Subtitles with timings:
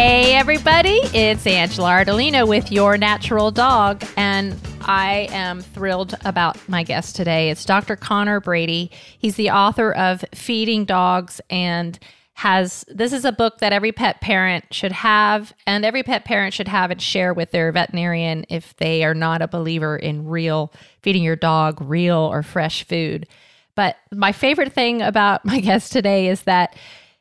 [0.00, 6.84] Hey, everybody, it's Angela Ardolino with Your Natural Dog, and I am thrilled about my
[6.84, 7.50] guest today.
[7.50, 7.96] It's Dr.
[7.96, 8.92] Conor Brady.
[9.18, 11.98] He's the author of Feeding Dogs and
[12.34, 16.54] has this is a book that every pet parent should have, and every pet parent
[16.54, 20.72] should have and share with their veterinarian if they are not a believer in real
[21.02, 23.26] feeding your dog real or fresh food.
[23.74, 26.76] But my favorite thing about my guest today is that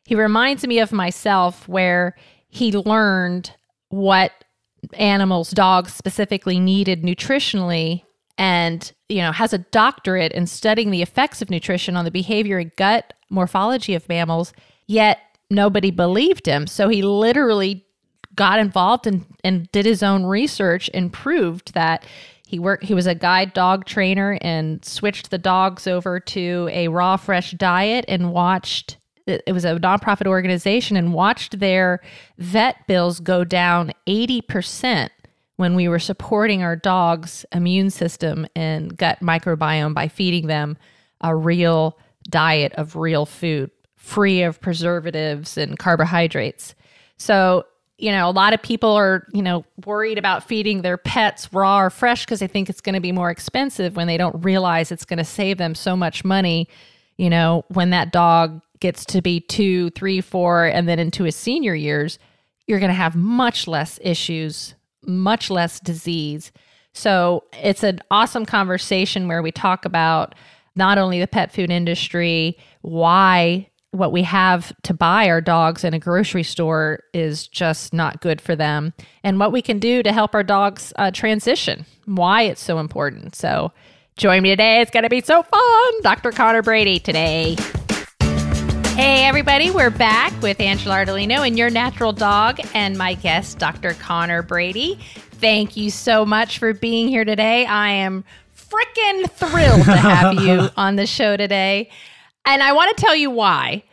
[0.06, 2.16] he reminds me of myself where
[2.58, 3.52] he learned
[3.90, 4.32] what
[4.94, 8.04] animals, dogs specifically, needed nutritionally
[8.38, 12.60] and you know has a doctorate in studying the effects of nutrition on the behavior
[12.60, 14.54] and gut morphology of mammals
[14.86, 16.68] yet nobody believed him.
[16.68, 17.86] So he literally
[18.36, 22.06] got involved and, and did his own research and proved that
[22.46, 26.88] he worked he was a guide dog trainer and switched the dogs over to a
[26.88, 28.98] raw fresh diet and watched
[29.28, 32.00] it was a nonprofit organization and watched their
[32.38, 35.10] vet bills go down 80%
[35.58, 40.78] when we were supporting our dog's immune system and gut microbiome by feeding them
[41.22, 41.98] a real
[42.30, 46.76] diet of real food, free of preservatives and carbohydrates.
[47.18, 47.66] So,
[47.98, 51.80] you know, a lot of people are, you know, worried about feeding their pets raw
[51.80, 54.92] or fresh because they think it's going to be more expensive when they don't realize
[54.92, 56.68] it's going to save them so much money,
[57.18, 61.36] you know, when that dog gets to be two, three, four, and then into his
[61.36, 62.20] senior years,
[62.68, 64.76] you're going to have much less issues,
[65.06, 66.52] much less disease.
[66.94, 70.36] So it's an awesome conversation where we talk about
[70.76, 75.94] not only the pet food industry, why what we have to buy our dogs in
[75.94, 80.12] a grocery store is just not good for them, and what we can do to
[80.12, 83.36] help our dogs uh, transition, why it's so important.
[83.36, 83.72] So
[84.18, 84.82] join me today.
[84.82, 86.02] It's going to be so fun.
[86.02, 86.32] Dr.
[86.32, 87.56] Conor Brady today.
[88.98, 93.94] Hey, everybody, we're back with Angela Ardolino and your natural dog, and my guest, Dr.
[93.94, 95.00] Conor Brady.
[95.34, 97.68] Thank you so much for being here today.
[97.68, 98.26] I am
[98.56, 101.92] freaking thrilled to have you on the show today.
[102.46, 103.84] And I want to tell you why.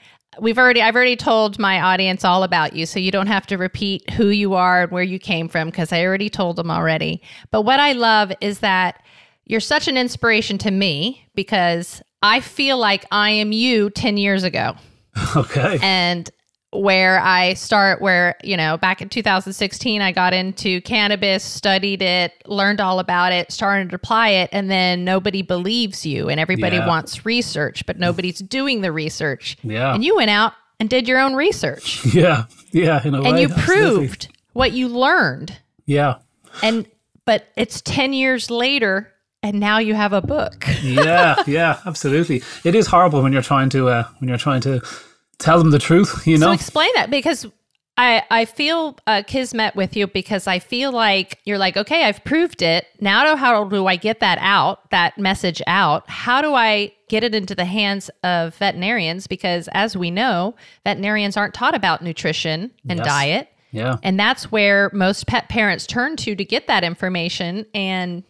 [0.41, 3.59] We've already I've already told my audience all about you, so you don't have to
[3.59, 7.21] repeat who you are and where you came from because I already told them already.
[7.51, 9.03] But what I love is that
[9.45, 14.45] you're such an inspiration to me because I feel like I am you 10 years
[14.45, 14.77] ago.
[15.37, 15.79] Okay.
[15.83, 16.31] And
[16.73, 22.33] where I start, where, you know, back in 2016, I got into cannabis, studied it,
[22.47, 26.77] learned all about it, started to apply it, and then nobody believes you and everybody
[26.77, 26.87] Yeah.
[26.89, 29.57] wants research, but nobody's doing the research.
[29.63, 29.95] Yeah.
[29.95, 32.47] And you went out and did your own research Yeah.
[32.73, 33.01] Yeah.
[33.05, 34.09] And way, you absolutely.
[34.09, 35.57] proved what you learned.
[35.87, 36.17] Yeah.
[36.61, 36.87] And,
[37.25, 39.13] but it's 10 years later
[39.45, 40.67] and now you have a book.
[40.83, 41.43] Yeah.
[41.47, 41.79] Yeah.
[41.87, 42.43] Absolutely.
[42.65, 44.81] It is horrible when you're trying to uh, when you're trying to
[45.39, 46.27] tell them the truth.
[46.27, 46.53] You So know.
[46.53, 47.47] explain that because
[47.97, 52.25] I I feel uh, kismet with you because I feel like you're like okay I've
[52.25, 56.93] proved it now how do I get that out that message out how do I
[57.09, 62.03] get it into the hands of veterinarians because as we know veterinarians aren't taught about
[62.03, 63.07] nutrition and Yes.
[63.07, 63.97] diet yeah.
[64.03, 68.25] and that's where most pet parents turn to to get that information and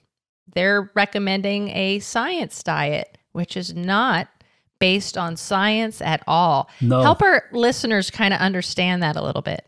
[0.52, 4.28] they're recommending a science diet which is not
[4.78, 6.70] based on science at all.
[6.80, 7.02] No.
[7.02, 9.66] Help our listeners kind of understand that a little bit.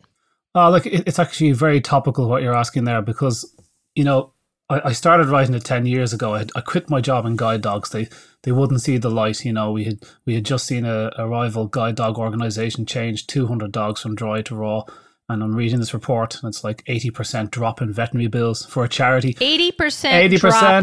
[0.55, 3.55] Oh, look, it's actually very topical what you're asking there because,
[3.95, 4.33] you know,
[4.71, 6.35] I, I started writing it ten years ago.
[6.35, 7.91] I, I quit my job in guide dogs.
[7.91, 8.09] They
[8.43, 9.45] they wouldn't see the light.
[9.45, 13.27] You know, we had we had just seen a, a rival guide dog organization change
[13.27, 14.85] 200 dogs from dry to raw.
[15.29, 18.89] And I'm reading this report, and it's like 80% drop in veterinary bills for a
[18.89, 19.35] charity.
[19.35, 19.73] 80%,
[20.39, 20.39] 80%.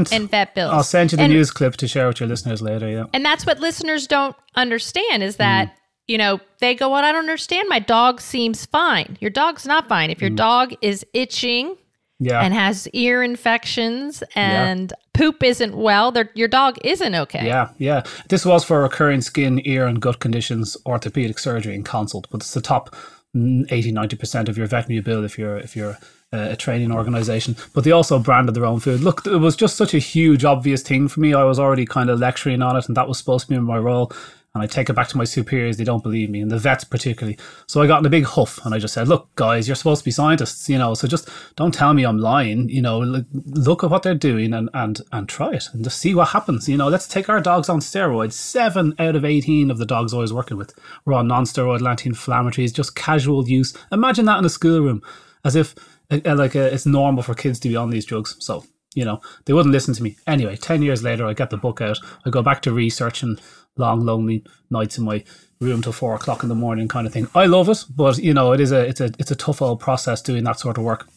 [0.09, 0.73] drop in vet bills.
[0.73, 2.89] I'll send you the and, news clip to share with your listeners later.
[2.89, 3.05] Yeah.
[3.13, 5.71] And that's what listeners don't understand is that, Mm.
[6.09, 7.69] you know, they go, Well, I don't understand.
[7.69, 9.17] My dog seems fine.
[9.21, 10.09] Your dog's not fine.
[10.09, 10.35] If your Mm.
[10.35, 11.77] dog is itching
[12.19, 12.41] Yeah.
[12.41, 17.45] and has ear infections and poop isn't well, your dog isn't okay.
[17.45, 18.03] Yeah, yeah.
[18.27, 22.27] This was for recurring skin, ear, and gut conditions, orthopedic surgery, and consult.
[22.29, 22.93] But it's the top
[23.35, 25.97] 80 90% of your veterinary bill if you're if you're
[26.31, 27.55] uh, a training organization.
[27.73, 29.01] But they also branded their own food.
[29.01, 31.33] Look, it was just such a huge, obvious thing for me.
[31.33, 33.77] I was already kind of lecturing on it, and that was supposed to be my
[33.77, 34.11] role.
[34.53, 36.83] And I take it back to my superiors, they don't believe me, and the vets
[36.83, 37.39] particularly.
[37.65, 40.01] So I got in a big huff and I just said, Look, guys, you're supposed
[40.01, 43.83] to be scientists, you know, so just don't tell me I'm lying, you know, look,
[43.83, 46.69] at what they're doing and, and, and try it and just see what happens.
[46.69, 48.33] You know, let's take our dogs on steroids.
[48.33, 50.73] Seven out of 18 of the dogs I was working with
[51.05, 53.75] were on non steroidal anti inflammatories, just casual use.
[53.91, 55.01] Imagine that in a schoolroom
[55.43, 55.73] as if
[56.11, 58.35] uh, like uh, it's normal for kids to be on these drugs.
[58.39, 58.63] So
[58.95, 60.17] you know, they wouldn't listen to me.
[60.27, 61.97] Anyway, 10 years later, I get the book out.
[62.25, 63.41] I go back to research and
[63.77, 65.23] long, lonely nights in my
[65.59, 67.27] room till four o'clock in the morning kind of thing.
[67.33, 69.79] I love it, but you know, it is a, it's a, it's a tough old
[69.79, 71.07] process doing that sort of work.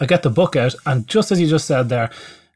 [0.00, 2.10] I get the book out and just as you just said there,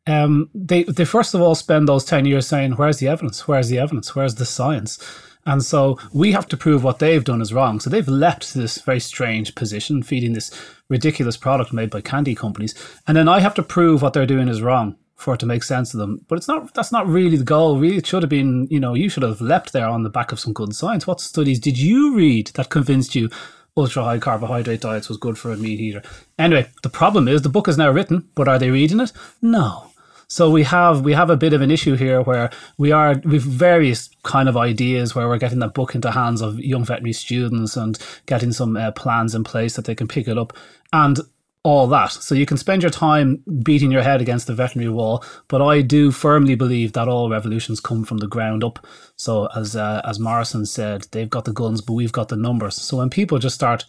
[0.07, 3.47] um, they, they first of all spend those 10 years saying, where's the evidence?
[3.47, 4.15] Where's the evidence?
[4.15, 4.99] Where's the science?
[5.47, 7.81] And so we have to prove what they've done is wrong.
[7.81, 10.51] So they've leapt this very strange position, feeding this
[10.89, 12.75] ridiculous product made by candy companies.
[13.07, 15.63] And then I have to prove what they're doing is wrong for it to make
[15.63, 16.25] sense to them.
[16.29, 17.79] But it's not that's not really the goal.
[17.79, 20.33] Really, it should have been, you know, you should have leapt there on the back
[20.33, 21.07] of some good science.
[21.07, 23.29] What studies did you read that convinced you
[23.77, 26.03] ultra high carbohydrate diets was good for a meat eater?
[26.39, 29.13] Anyway, the problem is the book is now written, but are they reading it?
[29.43, 29.91] No.
[30.27, 33.43] So we have we have a bit of an issue here where we are we've
[33.43, 37.77] various kind of ideas where we're getting that book into hands of young veterinary students
[37.77, 40.57] and getting some uh, plans in place that they can pick it up
[40.93, 41.19] and
[41.63, 42.13] all that.
[42.13, 45.83] So you can spend your time beating your head against the veterinary wall, but I
[45.83, 48.87] do firmly believe that all revolutions come from the ground up.
[49.17, 52.77] So as uh, as Morrison said, they've got the guns, but we've got the numbers.
[52.77, 53.85] So when people just start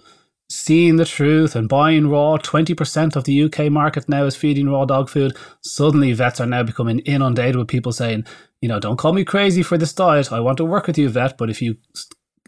[0.52, 2.38] seeing the truth and buying raw.
[2.38, 5.36] 20% of the UK market now is feeding raw dog food.
[5.62, 8.26] Suddenly, vets are now becoming inundated with people saying,
[8.62, 10.32] you know, don't call me crazy for this diet.
[10.32, 11.78] I want to work with you, vet, but if you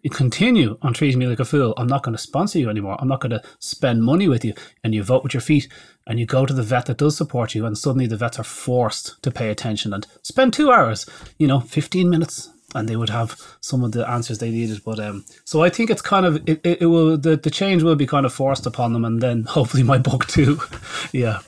[0.09, 2.97] continue on treating me like a fool, I'm not going to sponsor you anymore.
[2.99, 4.53] I'm not going to spend money with you.
[4.83, 5.67] And you vote with your feet
[6.05, 7.65] and you go to the vet that does support you.
[7.65, 11.05] And suddenly the vets are forced to pay attention and spend two hours,
[11.37, 14.83] you know, 15 minutes and they would have some of the answers they needed.
[14.83, 17.83] But um, so I think it's kind of it, it, it will the, the change
[17.83, 20.59] will be kind of forced upon them, and then hopefully my book too.
[21.11, 21.39] yeah.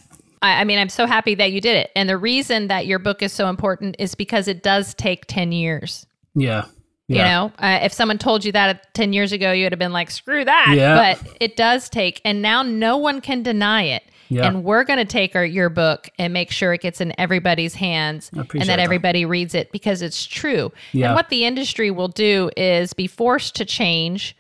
[0.42, 3.00] I, I mean, I'm so happy that you did it, and the reason that your
[3.00, 6.06] book is so important is because it does take ten years.
[6.36, 6.66] Yeah.
[7.08, 7.18] Yeah.
[7.18, 9.94] You know, uh, if someone told you that 10 years ago, you would have been
[9.94, 10.74] like, screw that.
[10.76, 11.16] Yeah.
[11.22, 14.04] But it does take, and now no one can deny it.
[14.30, 14.48] Yeah.
[14.48, 17.76] And we're going to take our, your book and make sure it gets in everybody's
[17.76, 20.72] hands and that, that, everybody reads it because it's true.
[20.94, 21.08] Yeah.
[21.08, 24.36] And what the industry will do is be forced to change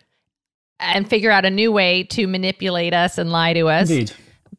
[0.79, 3.91] and figure out a new way to manipulate us and lie to us.
[3.91, 4.12] Indeed.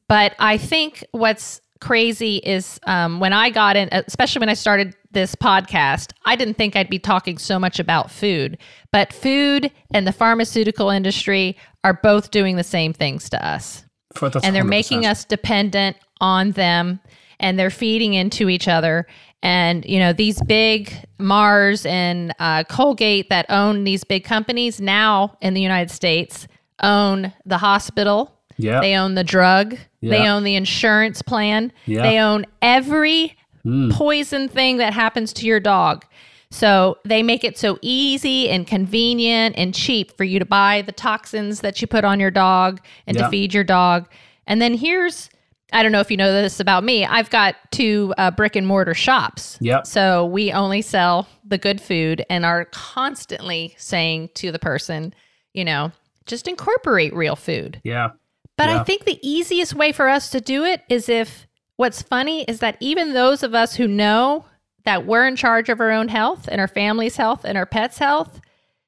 [0.09, 4.95] But I think what's crazy is um, when I got in, especially when I started
[5.13, 8.59] this podcast, I didn't think I'd be talking so much about food.
[8.93, 13.85] But food and the pharmaceutical industry are both doing the same things to us
[14.23, 14.69] and they're 100%.
[14.69, 17.01] making us dependent on them
[17.39, 19.07] and they're feeding into each other
[19.43, 25.37] and you know these big mars and uh, colgate that own these big companies now
[25.41, 26.49] in the united states
[26.83, 28.81] own the hospital yeah.
[28.81, 30.11] they own the drug yeah.
[30.11, 32.03] they own the insurance plan yeah.
[32.03, 33.93] they own every mm.
[33.93, 36.05] poison thing that happens to your dog
[36.51, 40.93] so they make it so easy and convenient and cheap for you to buy the
[40.93, 43.25] toxins that you put on your dog and yeah.
[43.25, 44.09] to feed your dog.
[44.47, 45.29] And then here's
[45.73, 47.05] I don't know if you know this about me.
[47.05, 49.59] I've got two uh, brick and mortar shops.
[49.61, 49.87] Yep.
[49.89, 55.13] So we only sell the good food and are constantly saying to the person,
[55.55, 55.91] you know,
[56.25, 57.81] just incorporate real food.
[57.83, 58.11] Yeah.
[58.57, 58.81] But yeah.
[58.81, 62.61] I think the easiest way for us to do it is if what's funny is
[62.61, 64.47] that even those of us who know
[64.85, 67.99] that we're in charge of our own health and our family's health and our pets'
[67.99, 68.41] health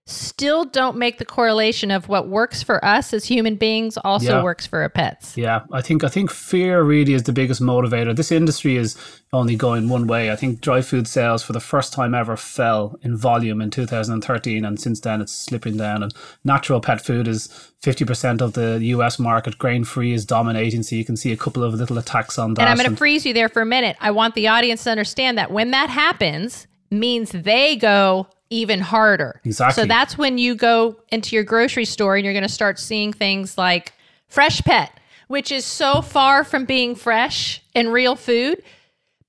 [0.08, 4.42] still don't make the correlation of what works for us as human beings also yeah.
[4.42, 5.36] works for our pets.
[5.36, 8.16] Yeah, I think I think fear really is the biggest motivator.
[8.16, 8.96] This industry is
[9.32, 10.30] only going one way.
[10.30, 14.64] I think dry food sales for the first time ever fell in volume in 2013
[14.64, 17.48] and since then it's slipping down and natural pet food is
[17.82, 19.58] 50% of the US market.
[19.58, 22.62] Grain free is dominating so you can see a couple of little attacks on that.
[22.62, 23.96] And I'm going to freeze you there for a minute.
[24.00, 29.40] I want the audience to understand that when that happens means they go even harder.
[29.44, 29.82] Exactly.
[29.82, 33.12] So that's when you go into your grocery store and you're going to start seeing
[33.12, 33.92] things like
[34.28, 34.92] Fresh Pet,
[35.28, 38.62] which is so far from being fresh and real food,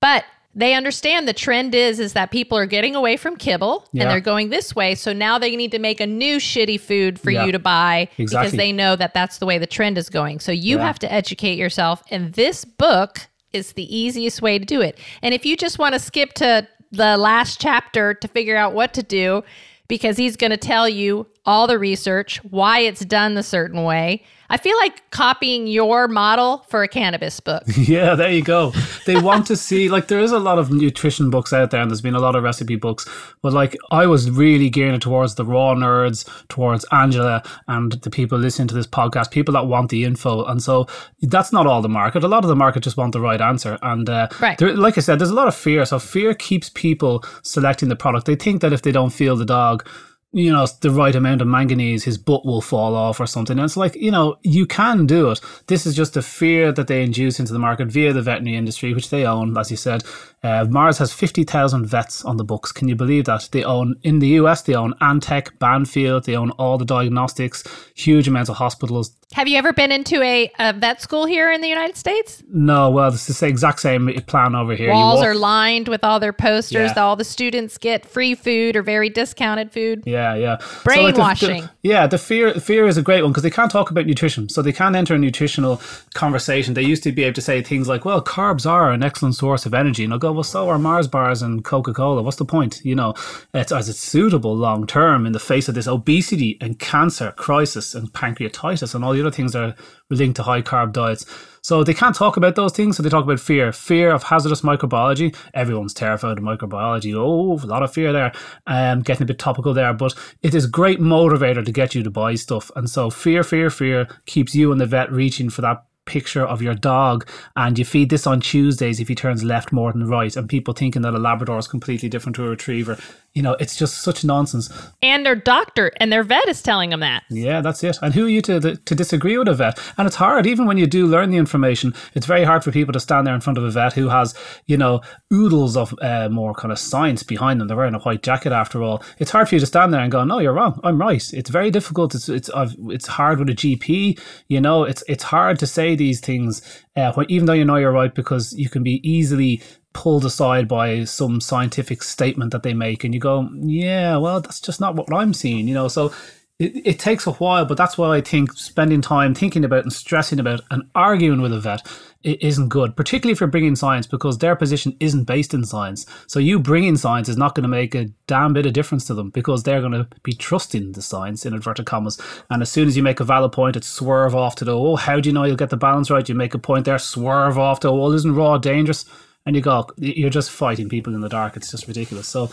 [0.00, 0.24] but
[0.54, 4.02] they understand the trend is is that people are getting away from kibble yeah.
[4.02, 7.20] and they're going this way so now they need to make a new shitty food
[7.20, 7.44] for yeah.
[7.44, 8.46] you to buy exactly.
[8.46, 10.84] because they know that that's the way the trend is going so you yeah.
[10.84, 15.34] have to educate yourself and this book is the easiest way to do it and
[15.34, 19.02] if you just want to skip to the last chapter to figure out what to
[19.02, 19.42] do
[19.88, 24.22] because he's going to tell you all the research, why it's done the certain way.
[24.50, 27.62] I feel like copying your model for a cannabis book.
[27.76, 28.72] yeah, there you go.
[29.06, 31.88] They want to see, like, there is a lot of nutrition books out there, and
[31.88, 33.08] there's been a lot of recipe books.
[33.42, 38.10] But, like, I was really gearing it towards the raw nerds, towards Angela, and the
[38.10, 40.44] people listening to this podcast, people that want the info.
[40.44, 40.88] And so
[41.22, 42.24] that's not all the market.
[42.24, 43.78] A lot of the market just want the right answer.
[43.82, 44.58] And, uh, right.
[44.58, 45.84] there, like I said, there's a lot of fear.
[45.84, 48.26] So, fear keeps people selecting the product.
[48.26, 49.88] They think that if they don't feel the dog,
[50.32, 53.58] you know, the right amount of manganese, his butt will fall off or something.
[53.58, 55.40] And it's like, you know, you can do it.
[55.66, 58.94] This is just a fear that they induce into the market via the veterinary industry,
[58.94, 60.04] which they own, as you said.
[60.42, 62.70] Uh, Mars has 50,000 vets on the books.
[62.70, 63.48] Can you believe that?
[63.50, 67.64] They own, in the US, they own Antech, Banfield, they own all the diagnostics,
[67.96, 69.16] huge amounts of hospitals.
[69.34, 72.42] Have you ever been into a, a vet school here in the United States?
[72.50, 74.92] No, well, it's the exact same plan over here.
[74.92, 76.90] Walls are lined with all their posters.
[76.96, 77.02] Yeah.
[77.04, 80.02] All the students get free food or very discounted food.
[80.04, 80.56] Yeah, yeah.
[80.82, 81.48] Brainwashing.
[81.48, 83.70] So like the, the, yeah, the fear fear is a great one because they can't
[83.70, 84.48] talk about nutrition.
[84.48, 85.80] So they can't enter a nutritional
[86.14, 86.74] conversation.
[86.74, 89.64] They used to be able to say things like, well, carbs are an excellent source
[89.64, 90.02] of energy.
[90.02, 92.20] And I'll go, well, so are Mars bars and Coca Cola.
[92.22, 92.84] What's the point?
[92.84, 93.14] You know,
[93.54, 97.94] it's, as it's suitable long term in the face of this obesity and cancer crisis
[97.94, 99.74] and pancreatitis and all the other things are
[100.08, 101.26] linked to high carb diets.
[101.62, 102.96] So they can't talk about those things.
[102.96, 105.36] So they talk about fear, fear of hazardous microbiology.
[105.54, 107.14] Everyone's terrified of microbiology.
[107.14, 108.32] Oh, a lot of fear there.
[108.66, 112.02] Um, getting a bit topical there, but it is a great motivator to get you
[112.02, 112.70] to buy stuff.
[112.76, 116.60] And so fear, fear, fear keeps you and the vet reaching for that picture of
[116.60, 120.36] your dog and you feed this on Tuesdays if he turns left more than right
[120.36, 122.98] and people thinking that a Labrador is completely different to a retriever
[123.32, 124.68] you know, it's just such nonsense.
[125.02, 127.22] And their doctor and their vet is telling them that.
[127.30, 127.96] Yeah, that's it.
[128.02, 129.78] And who are you to to disagree with a vet?
[129.96, 131.94] And it's hard, even when you do learn the information.
[132.14, 134.34] It's very hard for people to stand there in front of a vet who has,
[134.66, 135.00] you know,
[135.32, 137.68] oodles of uh, more kind of science behind them.
[137.68, 139.02] They're wearing a white jacket after all.
[139.18, 140.80] It's hard for you to stand there and go, "No, you're wrong.
[140.82, 142.16] I'm right." It's very difficult.
[142.16, 144.18] It's it's it's hard with a GP.
[144.48, 146.62] You know, it's it's hard to say these things
[146.96, 150.66] uh, when, even though you know you're right because you can be easily pulled aside
[150.68, 154.96] by some scientific statement that they make and you go yeah well that's just not
[154.96, 155.88] what i'm seeing you know?
[155.88, 156.12] So
[156.60, 159.92] it, it takes a while but that's why i think spending time thinking about and
[159.92, 161.84] stressing about and arguing with a vet
[162.22, 166.06] it isn't good particularly if you're bringing science because their position isn't based in science
[166.26, 169.14] so you bringing science is not going to make a damn bit of difference to
[169.14, 172.86] them because they're going to be trusting the science in inverted commas and as soon
[172.86, 175.32] as you make a valid point it swerve off to the oh how do you
[175.32, 177.96] know you'll get the balance right you make a point there swerve off to oh
[177.96, 179.06] well isn't raw dangerous
[179.46, 181.56] and you go, you're just fighting people in the dark.
[181.56, 182.28] It's just ridiculous.
[182.28, 182.50] So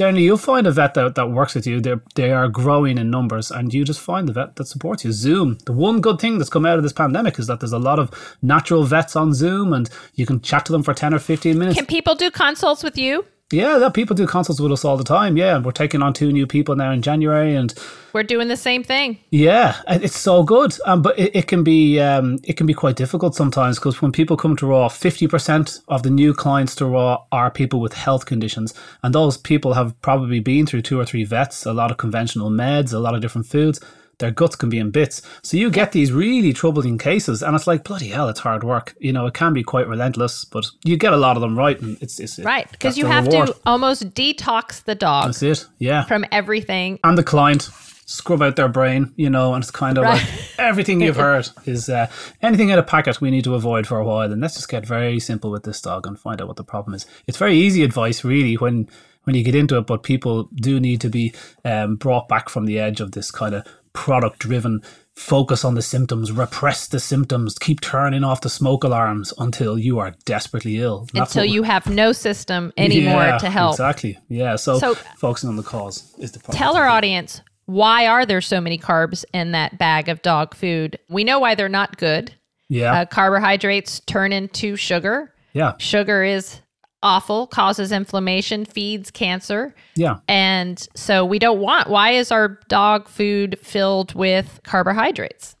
[0.00, 1.78] generally, you'll find a vet that, that works with you.
[1.80, 5.12] They they are growing in numbers, and you just find the vet that supports you.
[5.12, 5.58] Zoom.
[5.66, 7.98] The one good thing that's come out of this pandemic is that there's a lot
[7.98, 8.06] of
[8.40, 11.76] natural vets on Zoom, and you can chat to them for ten or fifteen minutes.
[11.76, 13.26] Can people do consults with you?
[13.52, 15.36] Yeah, that people do consults with us all the time.
[15.36, 17.74] Yeah, and we're taking on two new people now in January, and
[18.12, 19.18] we're doing the same thing.
[19.30, 22.94] Yeah, it's so good, um, but it, it can be um, it can be quite
[22.94, 26.86] difficult sometimes because when people come to Raw, fifty percent of the new clients to
[26.86, 31.04] Raw are people with health conditions, and those people have probably been through two or
[31.04, 33.80] three vets, a lot of conventional meds, a lot of different foods
[34.20, 35.20] their guts can be in bits.
[35.42, 38.94] So you get these really troubling cases, and it's like bloody hell, it's hard work.
[39.00, 41.80] You know, it can be quite relentless, but you get a lot of them right,
[41.80, 43.48] and it's, it's right because you have reward.
[43.48, 45.26] to almost detox the dog.
[45.26, 47.68] That's it, yeah, from everything and the client.
[48.06, 50.20] Scrub out their brain, you know, and it's kind of right.
[50.20, 52.10] like everything you've heard is uh,
[52.42, 54.32] anything in a packet we need to avoid for a while.
[54.32, 56.94] And let's just get very simple with this dog and find out what the problem
[56.94, 57.06] is.
[57.28, 58.88] It's very easy advice, really, when
[59.24, 61.32] when you get into it, but people do need to be
[61.64, 64.82] um, brought back from the edge of this kind of product driven
[65.14, 69.98] focus on the symptoms, repress the symptoms, keep turning off the smoke alarms until you
[69.98, 71.06] are desperately ill.
[71.12, 73.74] That's until you have no system anymore yeah, to help.
[73.74, 74.18] Exactly.
[74.28, 74.56] Yeah.
[74.56, 76.58] So, so, focusing on the cause is the problem.
[76.58, 80.98] Tell our audience why are there so many carbs in that bag of dog food?
[81.08, 82.34] We know why they're not good.
[82.68, 82.92] Yeah.
[82.92, 85.32] Uh, carbohydrates turn into sugar.
[85.52, 85.74] Yeah.
[85.78, 86.60] Sugar is
[87.02, 89.74] awful, causes inflammation, feeds cancer.
[89.96, 90.18] Yeah.
[90.28, 95.56] And so we don't want, why is our dog food filled with carbohydrates?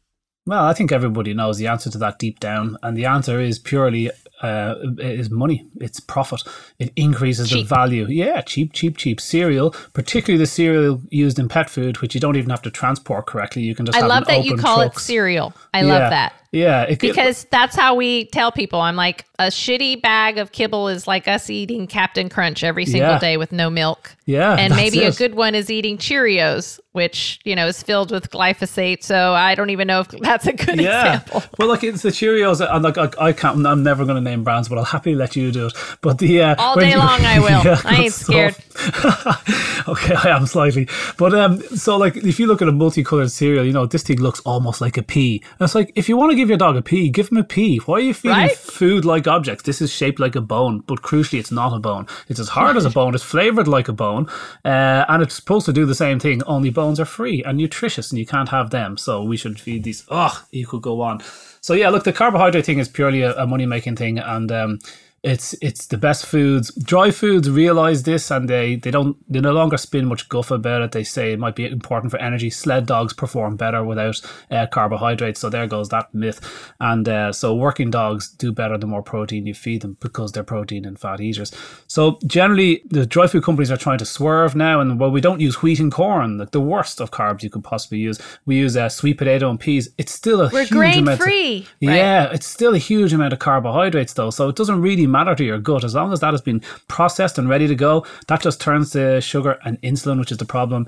[0.46, 2.76] Well, I think everybody knows the answer to that deep down.
[2.82, 4.10] And the answer is purely
[4.42, 5.66] uh, is money.
[5.80, 6.42] It's profit.
[6.78, 7.68] It increases cheap.
[7.68, 8.06] the value.
[8.08, 12.36] Yeah, cheap, cheap, cheap cereal, particularly the cereal used in pet food, which you don't
[12.36, 13.62] even have to transport correctly.
[13.62, 13.98] You can just.
[13.98, 14.96] I love that you call trucks.
[14.96, 15.52] it cereal.
[15.74, 15.86] I yeah.
[15.86, 16.32] love that.
[16.52, 18.80] Yeah, it, because that's how we tell people.
[18.80, 23.12] I'm like, a shitty bag of kibble is like us eating Captain Crunch every single
[23.12, 23.18] yeah.
[23.18, 24.14] day with no milk.
[24.26, 25.14] Yeah, and maybe it.
[25.14, 29.02] a good one is eating Cheerios, which you know is filled with glyphosate.
[29.02, 31.20] So I don't even know if that's a good yeah.
[31.20, 31.42] example.
[31.58, 32.66] Well, like it's the Cheerios.
[32.68, 33.66] I'm like, I, I can't.
[33.66, 35.72] I'm never going to name brands, but I'll happily let you do it.
[36.02, 37.64] But the uh, all day you, long, I will.
[37.64, 38.56] Yeah, I ain't scared.
[39.88, 43.64] okay, I am slightly, but um, so like if you look at a multicolored cereal,
[43.64, 45.42] you know this thing looks almost like a pea.
[45.58, 47.44] And it's like if you want to give your dog a pee, give him a
[47.44, 47.76] pee.
[47.78, 48.56] Why are you feeding right?
[48.56, 49.64] food like objects?
[49.64, 52.06] This is shaped like a bone, but crucially, it's not a bone.
[52.28, 53.14] It's as hard as a bone.
[53.14, 54.26] It's flavored like a bone,
[54.64, 56.42] uh, and it's supposed to do the same thing.
[56.44, 58.96] Only bones are free and nutritious, and you can't have them.
[58.96, 60.06] So we should feed these.
[60.08, 61.20] Oh, you could go on.
[61.60, 64.78] So yeah, look, the carbohydrate thing is purely a, a money making thing, and um,
[65.22, 66.74] It's it's the best foods.
[66.82, 70.80] Dry foods realize this and they, they don't they no longer spin much guff about
[70.80, 70.92] it.
[70.92, 72.48] They say it might be important for energy.
[72.48, 74.18] Sled dogs perform better without
[74.50, 75.38] uh, carbohydrates.
[75.38, 76.72] So there goes that myth.
[76.80, 80.42] And uh, so working dogs do better the more protein you feed them because they're
[80.42, 81.52] protein and fat eaters.
[81.86, 84.80] So generally the dry food companies are trying to swerve now.
[84.80, 87.62] And well, we don't use wheat and corn, like the worst of carbs you could
[87.62, 88.18] possibly use.
[88.46, 89.90] We use uh, sweet potato and peas.
[89.98, 91.66] It's still a We're huge grain amount of- free.
[91.80, 95.44] yeah, it's still a huge amount of carbohydrates though, so it doesn't really matter to
[95.44, 98.06] your gut as long as that has been processed and ready to go.
[98.28, 100.86] That just turns to sugar and insulin, which is the problem,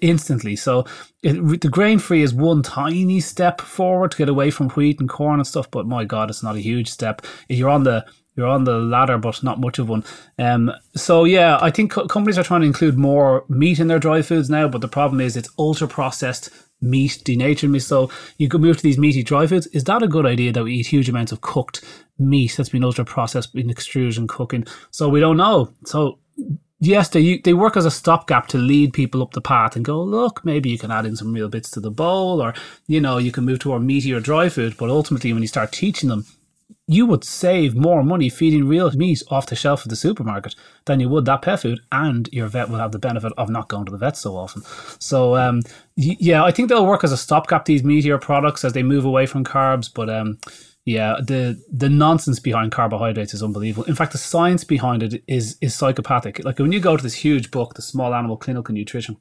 [0.00, 0.56] instantly.
[0.56, 0.84] So
[1.22, 5.08] it, the grain free is one tiny step forward to get away from wheat and
[5.08, 7.22] corn and stuff, but my god, it's not a huge step.
[7.48, 10.04] You're on the you're on the ladder, but not much of one.
[10.38, 13.98] Um, so yeah, I think co- companies are trying to include more meat in their
[13.98, 16.48] dry foods now, but the problem is it's ultra processed
[16.80, 17.80] meat, denatured meat.
[17.80, 19.66] So you could move to these meaty dry foods.
[19.68, 21.84] Is that a good idea that we eat huge amounts of cooked
[22.20, 24.66] meat that's been ultra processed in extrusion cooking?
[24.90, 25.72] So we don't know.
[25.84, 26.18] So
[26.80, 30.02] yes, they they work as a stopgap to lead people up the path and go,
[30.02, 32.54] look, maybe you can add in some real bits to the bowl, or
[32.86, 34.76] you know, you can move to a meatier dry food.
[34.76, 36.24] But ultimately, when you start teaching them,
[36.86, 40.98] you would save more money feeding real meat off the shelf of the supermarket than
[40.98, 43.84] you would that pet food, and your vet will have the benefit of not going
[43.84, 44.62] to the vet so often.
[44.98, 45.62] So, um,
[45.94, 49.26] yeah, I think they'll work as a stopgap these meatier products as they move away
[49.26, 50.38] from carbs, but um,
[50.84, 53.84] yeah, the the nonsense behind carbohydrates is unbelievable.
[53.84, 56.42] In fact, the science behind it is is psychopathic.
[56.44, 59.18] Like when you go to this huge book, the Small Animal Clinical Nutrition,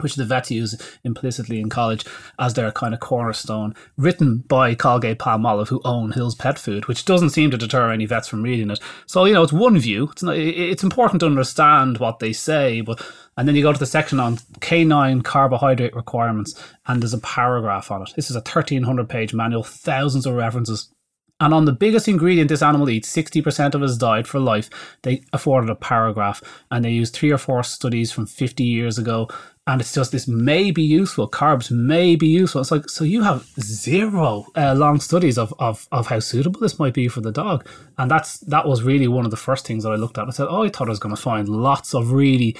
[0.00, 2.04] which the vets use implicitly in college
[2.38, 7.04] as their kind of cornerstone, written by Colgate Palmolive, who own Hill's Pet Food, which
[7.04, 8.78] doesn't seem to deter any vets from reading it.
[9.06, 10.08] So you know, it's one view.
[10.12, 13.04] It's not, it's important to understand what they say, but
[13.36, 16.54] and then you go to the section on canine carbohydrate requirements,
[16.86, 18.10] and there's a paragraph on it.
[18.14, 20.92] This is a 1300 page manual, thousands of references.
[21.40, 24.68] And on the biggest ingredient this animal eats, 60% of his diet for life,
[25.02, 29.28] they afforded a paragraph and they used three or four studies from 50 years ago.
[29.66, 31.30] And it's just this may be useful.
[31.30, 32.62] Carbs may be useful.
[32.62, 36.78] It's like, so you have zero uh, long studies of, of, of how suitable this
[36.78, 37.68] might be for the dog.
[37.98, 40.26] And that's that was really one of the first things that I looked at.
[40.26, 42.56] I said, oh, I thought I was going to find lots of really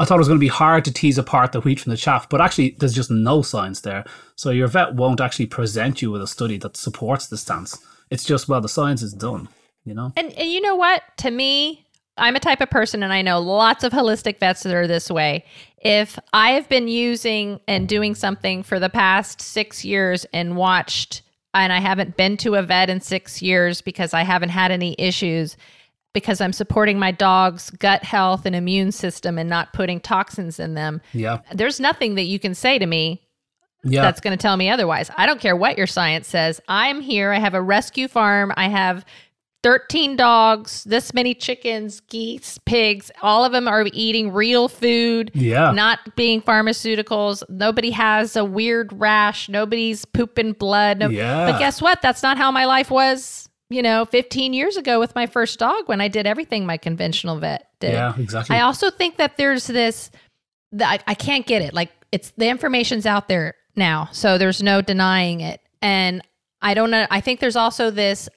[0.00, 1.96] I thought it was going to be hard to tease apart the wheat from the
[1.96, 4.04] chaff, but actually, there's just no science there.
[4.36, 7.84] So your vet won't actually present you with a study that supports the stance.
[8.10, 9.48] It's just, well, the science is done,
[9.84, 10.12] you know?
[10.16, 11.02] And, and you know what?
[11.18, 11.84] To me,
[12.16, 15.10] I'm a type of person, and I know lots of holistic vets that are this
[15.10, 15.44] way.
[15.78, 21.22] If I have been using and doing something for the past six years and watched,
[21.54, 24.96] and I haven't been to a vet in six years because I haven't had any
[24.98, 25.56] issues,
[26.14, 30.74] because I'm supporting my dog's gut health and immune system and not putting toxins in
[30.74, 31.40] them, Yeah.
[31.52, 33.22] there's nothing that you can say to me
[33.84, 34.02] Yeah.
[34.02, 35.10] that's going to tell me otherwise.
[35.16, 36.60] I don't care what your science says.
[36.68, 37.32] I'm here.
[37.32, 38.52] I have a rescue farm.
[38.56, 39.04] I have
[39.64, 43.10] 13 dogs, this many chickens, geese, pigs.
[43.22, 45.72] All of them are eating real food, yeah.
[45.72, 47.42] not being pharmaceuticals.
[47.48, 49.48] Nobody has a weird rash.
[49.48, 50.98] Nobody's pooping blood.
[50.98, 51.50] No- Yeah.
[51.50, 52.00] But guess what?
[52.02, 55.88] That's not how my life was, you know, 15 years ago with my first dog
[55.88, 57.92] when I did everything my conventional vet did.
[57.94, 58.54] yeah, exactly.
[58.56, 60.10] I also think that there's this
[60.80, 61.74] I, I can't get it.
[61.74, 65.60] Like it's the information's out there now, so there's no denying it.
[65.80, 66.22] And
[66.60, 67.06] I don't know.
[67.10, 68.28] I think there's also this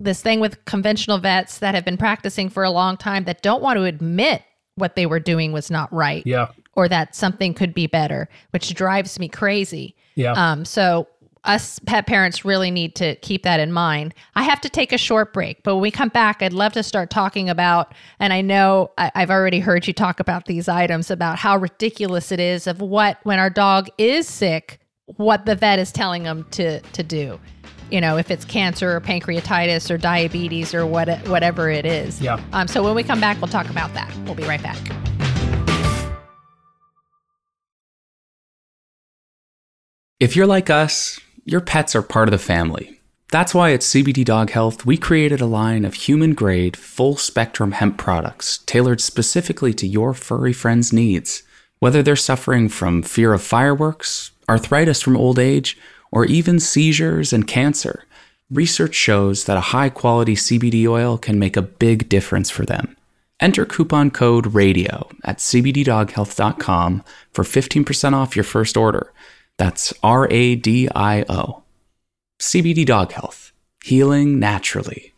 [0.00, 3.62] this thing with conventional vets that have been practicing for a long time that don't
[3.62, 4.42] want to admit
[4.76, 6.48] what they were doing was not right yeah.
[6.74, 9.96] or that something could be better, which drives me crazy.
[10.14, 10.32] Yeah.
[10.32, 11.08] Um, so
[11.44, 14.14] us pet parents really need to keep that in mind.
[14.34, 16.82] I have to take a short break, but when we come back, I'd love to
[16.82, 21.10] start talking about, and I know I, I've already heard you talk about these items
[21.10, 24.80] about how ridiculous it is of what when our dog is sick,
[25.16, 27.40] what the vet is telling them to to do.
[27.90, 32.20] You know, if it's cancer or pancreatitis or diabetes or what whatever it is.
[32.20, 32.40] Yeah.
[32.52, 34.14] Um, so when we come back, we'll talk about that.
[34.24, 34.78] We'll be right back.
[40.20, 43.00] If you're like us, your pets are part of the family.
[43.30, 47.72] That's why at CBD Dog Health, we created a line of human grade, full spectrum
[47.72, 51.42] hemp products tailored specifically to your furry friend's needs.
[51.78, 55.78] Whether they're suffering from fear of fireworks, arthritis from old age,
[56.10, 58.04] or even seizures and cancer,
[58.50, 62.96] research shows that a high quality CBD oil can make a big difference for them.
[63.40, 69.12] Enter coupon code RADIO at cbddoghealth.com for 15% off your first order.
[69.58, 71.62] That's R A D I O.
[72.40, 73.52] CBD Dog Health,
[73.84, 75.12] healing naturally.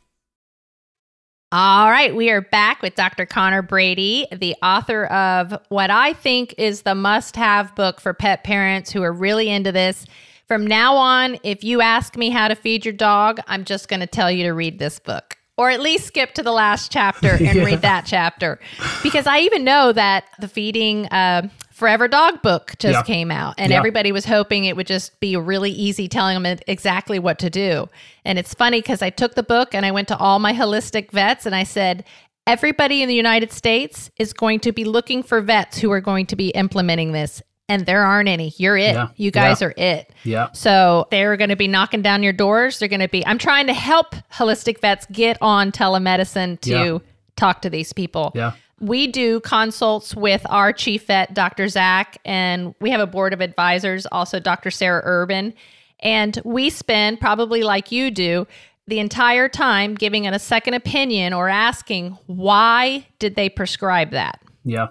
[1.53, 3.27] All right, we are back with Dr.
[3.27, 8.45] Conor Brady, the author of what I think is the must have book for pet
[8.45, 10.07] parents who are really into this.
[10.47, 13.99] From now on, if you ask me how to feed your dog, I'm just going
[13.99, 15.39] to tell you to read this book.
[15.57, 17.65] or at least skip to the last chapter and yeah.
[17.65, 18.61] read that chapter.
[19.03, 21.49] Because I even know that the feeding uh,
[21.81, 23.03] Forever Dog book just yeah.
[23.03, 23.79] came out, and yeah.
[23.79, 27.89] everybody was hoping it would just be really easy telling them exactly what to do.
[28.23, 31.11] And it's funny because I took the book and I went to all my holistic
[31.11, 32.05] vets and I said,
[32.47, 36.27] everybody in the United States is going to be looking for vets who are going
[36.27, 38.53] to be implementing this and there aren't any.
[38.59, 38.93] You're it.
[38.93, 39.09] Yeah.
[39.17, 40.13] You guys are it.
[40.23, 40.53] Yeah.
[40.53, 42.79] So they're going to be knocking down your doors.
[42.79, 47.01] They're going to be, I'm trying to help holistic vets get on telemedicine to
[47.37, 48.33] talk to these people.
[48.35, 48.53] Yeah.
[48.81, 51.69] We do consults with our chief vet, Dr.
[51.69, 54.71] Zach, and we have a board of advisors, also Dr.
[54.71, 55.55] Sarah Urban.
[56.01, 58.47] And we spend, probably like you do,
[58.87, 64.41] the entire time giving it a second opinion or asking, why did they prescribe that?
[64.65, 64.89] Yeah.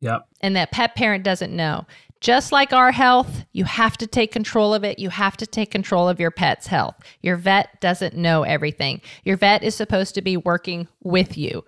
[0.00, 0.18] Yeah.
[0.40, 1.86] And that pet parent doesn't know.
[2.20, 4.98] Just like our health, you have to take control of it.
[4.98, 6.96] You have to take control of your pet's health.
[7.22, 9.00] Your vet doesn't know everything.
[9.24, 11.64] Your vet is supposed to be working with you.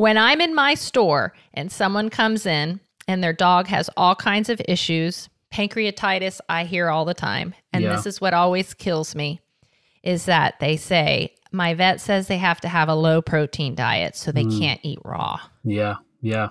[0.00, 4.48] When I'm in my store and someone comes in and their dog has all kinds
[4.48, 7.54] of issues, pancreatitis, I hear all the time.
[7.74, 7.94] And yeah.
[7.94, 9.42] this is what always kills me
[10.02, 14.16] is that they say, my vet says they have to have a low protein diet
[14.16, 14.58] so they mm.
[14.58, 15.38] can't eat raw.
[15.64, 16.48] Yeah, yeah,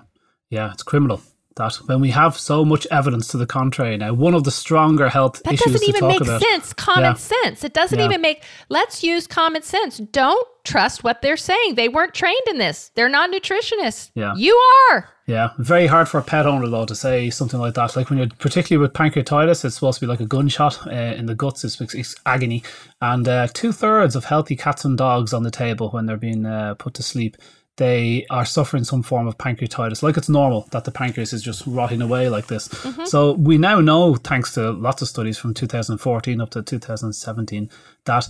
[0.48, 0.70] yeah.
[0.70, 1.20] It's criminal
[1.56, 5.08] that when we have so much evidence to the contrary now, one of the stronger
[5.08, 6.72] health that issues doesn't even make about, sense.
[6.72, 7.14] Common yeah.
[7.14, 7.64] sense.
[7.64, 8.04] It doesn't yeah.
[8.04, 8.44] even make.
[8.68, 9.98] Let's use common sense.
[9.98, 11.74] Don't trust what they're saying.
[11.74, 12.90] They weren't trained in this.
[12.94, 14.10] They're not nutritionists.
[14.14, 14.54] Yeah, you
[14.90, 15.08] are.
[15.26, 17.94] Yeah, very hard for a pet owner though to say something like that.
[17.94, 21.26] Like when you're particularly with pancreatitis, it's supposed to be like a gunshot uh, in
[21.26, 21.64] the guts.
[21.64, 22.62] It's, it's agony,
[23.00, 26.46] and uh, two thirds of healthy cats and dogs on the table when they're being
[26.46, 27.36] uh, put to sleep
[27.80, 30.02] they are suffering some form of pancreatitis.
[30.02, 32.68] Like it's normal that the pancreas is just rotting away like this.
[32.68, 33.06] Mm-hmm.
[33.06, 37.70] So we now know, thanks to lots of studies from 2014 up to 2017,
[38.04, 38.28] that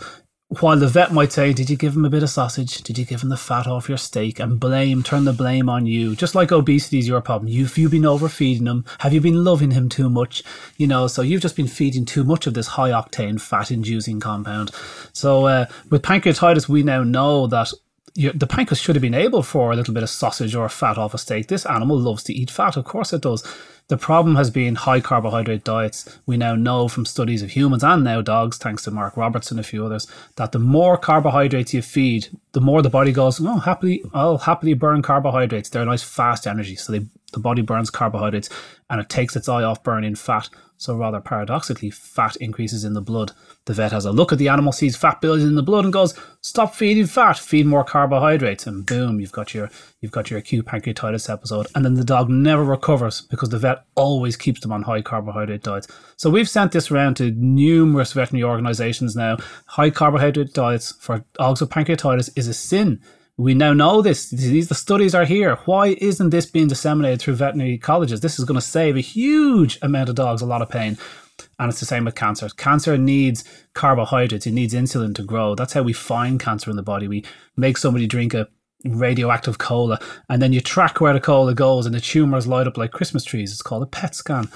[0.60, 2.82] while the vet might say, Did you give him a bit of sausage?
[2.82, 4.38] Did you give him the fat off your steak?
[4.38, 6.14] And blame, turn the blame on you.
[6.14, 7.48] Just like obesity is your problem.
[7.48, 8.84] You've you been overfeeding him?
[9.00, 10.44] Have you been loving him too much?
[10.76, 14.20] You know, so you've just been feeding too much of this high octane fat inducing
[14.20, 14.70] compound.
[15.12, 17.72] So uh, with pancreatitis, we now know that
[18.14, 21.14] the pancreas should have been able for a little bit of sausage or fat off
[21.14, 21.48] a steak.
[21.48, 23.46] This animal loves to eat fat, of course it does.
[23.88, 26.18] The problem has been high carbohydrate diets.
[26.24, 29.66] We now know from studies of humans and now dogs, thanks to Mark Robertson and
[29.66, 33.58] a few others, that the more carbohydrates you feed, the more the body goes, oh,
[33.58, 35.70] happily, I'll happily burn carbohydrates.
[35.70, 36.76] They're a nice fast energy.
[36.76, 38.48] So they, the body burns carbohydrates
[38.88, 40.48] and it takes its eye off burning fat.
[40.80, 43.32] So rather paradoxically, fat increases in the blood.
[43.66, 45.92] The vet has a look at the animal, sees fat building in the blood, and
[45.92, 49.68] goes, "Stop feeding fat, feed more carbohydrates." And boom, you've got your
[50.00, 51.66] you've got your acute pancreatitis episode.
[51.74, 55.62] And then the dog never recovers because the vet always keeps them on high carbohydrate
[55.62, 55.86] diets.
[56.16, 59.36] So we've sent this around to numerous veterinary organisations now.
[59.66, 63.00] High carbohydrate diets for dogs with pancreatitis is a sin
[63.40, 64.28] we now know this.
[64.28, 65.56] These the studies are here.
[65.64, 68.20] Why isn't this being disseminated through veterinary colleges?
[68.20, 70.98] This is going to save a huge amount of dogs a lot of pain.
[71.58, 72.50] And it's the same with cancer.
[72.50, 74.46] Cancer needs carbohydrates.
[74.46, 75.54] It needs insulin to grow.
[75.54, 77.08] That's how we find cancer in the body.
[77.08, 77.24] We
[77.56, 78.46] make somebody drink a
[78.84, 79.98] radioactive cola,
[80.28, 83.24] and then you track where the cola goes, and the tumors light up like Christmas
[83.24, 83.52] trees.
[83.52, 84.48] It's called a PET scan.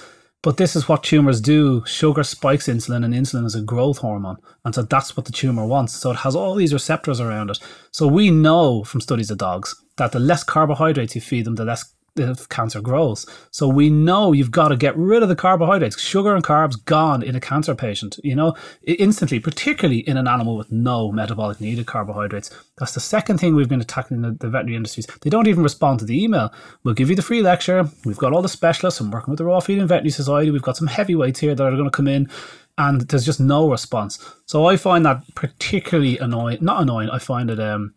[0.45, 1.83] But this is what tumors do.
[1.87, 4.37] Sugar spikes insulin, and insulin is a growth hormone.
[4.67, 5.95] And so that's what the tumor wants.
[5.95, 7.59] So it has all these receptors around it.
[7.93, 11.65] So we know from studies of dogs that the less carbohydrates you feed them, the
[11.65, 13.27] less the cancer grows.
[13.51, 16.01] So we know you've got to get rid of the carbohydrates.
[16.01, 20.57] Sugar and carbs gone in a cancer patient, you know, instantly, particularly in an animal
[20.57, 22.51] with no metabolic need of carbohydrates.
[22.79, 25.07] That's the second thing we've been attacking the, the veterinary industries.
[25.23, 26.53] They don't even respond to the email.
[26.85, 27.89] We'll give you the free lecture.
[28.05, 29.01] We've got all the specialists.
[29.01, 30.51] I'm working with the Raw Feeding Veterinary Society.
[30.51, 32.29] We've got some heavyweights here that are going to come in
[32.77, 34.19] and there's just no response.
[34.47, 36.59] So I find that particularly annoying.
[36.61, 37.11] Not annoying.
[37.11, 37.95] I find it um,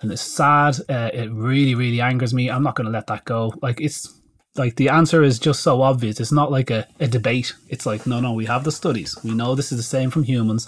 [0.00, 0.76] and it's sad.
[0.88, 2.50] Uh, it really, really angers me.
[2.50, 3.52] I'm not going to let that go.
[3.62, 4.14] Like it's
[4.56, 6.20] like the answer is just so obvious.
[6.20, 7.54] It's not like a, a debate.
[7.68, 8.32] It's like no, no.
[8.32, 9.16] We have the studies.
[9.24, 10.66] We know this is the same from humans,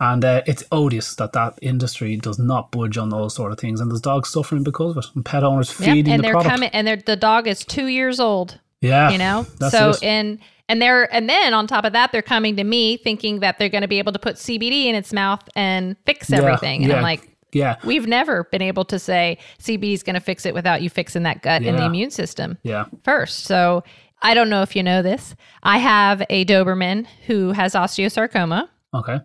[0.00, 3.80] and uh, it's odious that that industry does not budge on those sort of things.
[3.80, 6.32] And there's dogs suffering because of it, and pet owners feeding yep, and the they're
[6.32, 6.54] product.
[6.54, 8.60] coming, and they're, the dog is two years old.
[8.80, 9.46] Yeah, you know.
[9.70, 10.02] so it.
[10.02, 13.58] and and they're and then on top of that, they're coming to me thinking that
[13.58, 16.80] they're going to be able to put CBD in its mouth and fix everything.
[16.80, 16.96] Yeah, and yeah.
[16.96, 17.76] I'm like, yeah.
[17.84, 21.22] We've never been able to say CBD is going to fix it without you fixing
[21.24, 21.70] that gut yeah.
[21.70, 22.86] and the immune system yeah.
[23.04, 23.44] first.
[23.44, 23.82] So
[24.22, 25.34] I don't know if you know this.
[25.62, 28.68] I have a Doberman who has osteosarcoma.
[28.94, 29.18] Okay.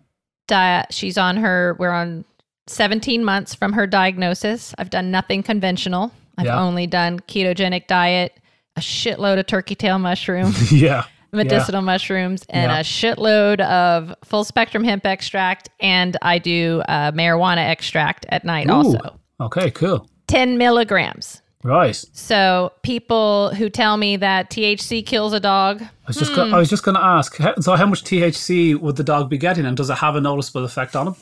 [0.46, 2.24] Di- she's on her, we're on
[2.66, 4.74] 17 months from her diagnosis.
[4.78, 6.12] I've done nothing conventional.
[6.38, 6.60] I've yeah.
[6.60, 8.38] only done ketogenic diet,
[8.76, 10.52] a shitload of turkey tail mushroom.
[10.70, 11.86] yeah medicinal yeah.
[11.86, 12.80] mushrooms and yeah.
[12.80, 18.68] a shitload of full spectrum hemp extract and i do uh, marijuana extract at night
[18.68, 20.08] Ooh, also Okay, cool.
[20.28, 21.42] 10 milligrams.
[21.64, 21.94] Right.
[22.12, 26.58] So people who tell me that THC kills a dog, I was just go- I
[26.58, 27.36] was just going to ask.
[27.60, 30.64] So, how much THC would the dog be getting, and does it have a noticeable
[30.64, 31.16] effect on him?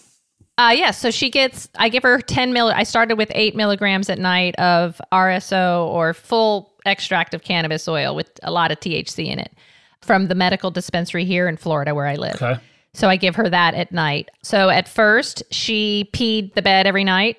[0.56, 0.98] Uh, yes.
[0.98, 2.68] so she gets, I give her 10 mill.
[2.68, 8.14] I started with eight milligrams at night of RSO or full extract of cannabis oil
[8.14, 9.52] with a lot of THC in it
[10.02, 12.34] from the medical dispensary here in Florida where I live.
[12.36, 12.58] Okay.
[12.94, 14.28] So I give her that at night.
[14.42, 17.36] So at first, she peed the bed every night.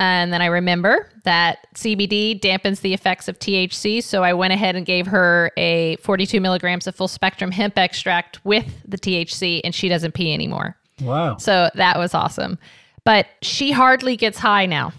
[0.00, 4.02] And then I remember that CBD dampens the effects of THC.
[4.02, 8.44] So I went ahead and gave her a 42 milligrams of full spectrum hemp extract
[8.44, 10.76] with the THC, and she doesn't pee anymore.
[11.00, 11.36] Wow.
[11.38, 12.58] So that was awesome.
[13.04, 14.92] But she hardly gets high now.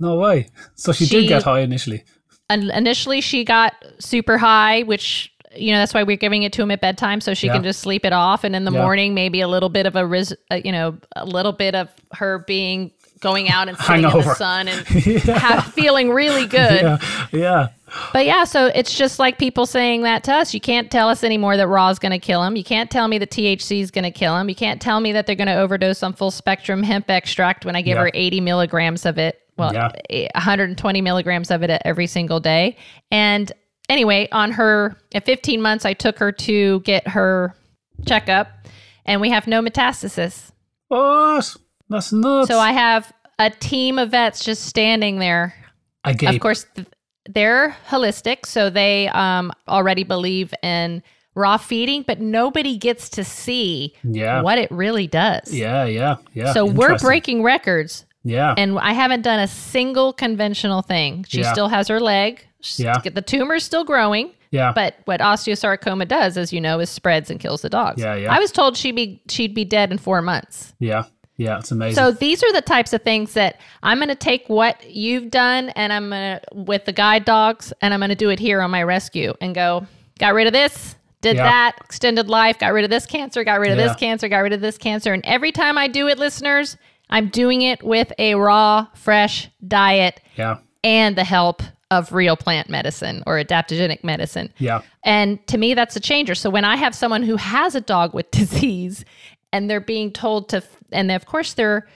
[0.00, 0.48] No way.
[0.74, 2.04] So she, She- did get high initially.
[2.48, 6.62] And initially, she got super high, which you know that's why we're giving it to
[6.62, 7.54] him at bedtime, so she Yeah.
[7.54, 8.44] can just sleep it off.
[8.44, 8.82] And in the Yeah.
[8.82, 11.88] morning, maybe a little bit of a ris- uh, you know, a little bit of
[12.12, 14.86] her being going out and sitting in the sun and
[15.36, 16.80] ha- feeling really good.
[16.82, 16.98] Yeah.
[17.32, 17.68] Yeah.
[18.14, 20.54] But yeah, so it's just like people saying that to us.
[20.54, 22.56] You can't tell us anymore that raw is going to kill him.
[22.56, 24.48] You can't tell me that THC is going to kill him.
[24.48, 27.76] You can't tell me that they're going to overdose on full spectrum hemp extract when
[27.76, 28.04] I give Yeah.
[28.04, 29.38] her 80 milligrams of it.
[29.58, 29.90] Well, Yeah.
[30.08, 32.76] eh, 120 milligrams of it every single day.
[33.10, 33.52] And
[33.90, 37.54] anyway, on her at 15 months, I took her to get her
[38.06, 38.48] checkup,
[39.04, 40.52] and we have no metastasis.
[40.88, 41.54] What?
[41.90, 42.48] That's nuts.
[42.48, 45.54] So I have a team of vets just standing there
[46.04, 46.30] I gave.
[46.30, 46.64] of course,
[47.28, 51.02] they're holistic, so they um, already believe in
[51.34, 54.42] raw feeding, but nobody gets to see Yeah.
[54.42, 55.52] what it really does.
[55.54, 55.84] Yeah.
[55.84, 56.16] Yeah.
[56.34, 56.52] Yeah.
[56.52, 58.54] So we're breaking records, Yeah.
[58.56, 61.24] and I haven't done a single conventional thing.
[61.28, 61.52] She Yeah.
[61.52, 62.46] still has her leg.
[62.76, 62.98] Yeah.
[62.98, 64.32] The tumor's still growing.
[64.50, 64.72] yeah.
[64.74, 68.00] But what osteosarcoma does, as you know, is spreads and kills the dogs.
[68.02, 68.34] Yeah, yeah.
[68.34, 70.74] I was told she'd be she'd be dead in four months.
[70.78, 71.04] yeah.
[71.36, 71.58] Yeah.
[71.58, 71.94] It's amazing.
[71.94, 75.70] So these are the types of things that I'm going to take what you've done
[75.70, 78.60] and I'm going to with the guide dogs and I'm going to do it here
[78.60, 79.86] on my rescue and go
[80.18, 81.44] got rid of this, did Yeah.
[81.44, 83.86] that, extended life, got rid of this cancer, got rid of Yeah.
[83.88, 86.76] this cancer, got rid of this cancer and every time I do it listeners,
[87.08, 90.58] I'm doing it with a raw, fresh diet yeah.
[90.84, 94.52] and the help of real plant medicine or adaptogenic medicine.
[94.58, 94.82] Yeah.
[95.04, 96.34] And to me, that's a changer.
[96.34, 99.04] So when I have someone who has a dog with disease
[99.52, 101.88] and they're being told to, and of course, they're,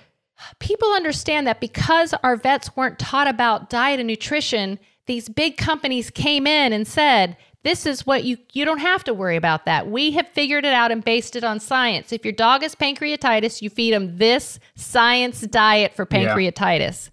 [0.59, 6.11] people understand that because our vets weren't taught about diet and nutrition, these big companies
[6.11, 9.89] came in and said, this is what you you don't have to worry about that.
[9.91, 12.13] We have figured it out and based it on science.
[12.13, 16.35] If your dog has pancreatitis, you feed them this science diet for Yeah.
[16.35, 17.09] pancreatitis.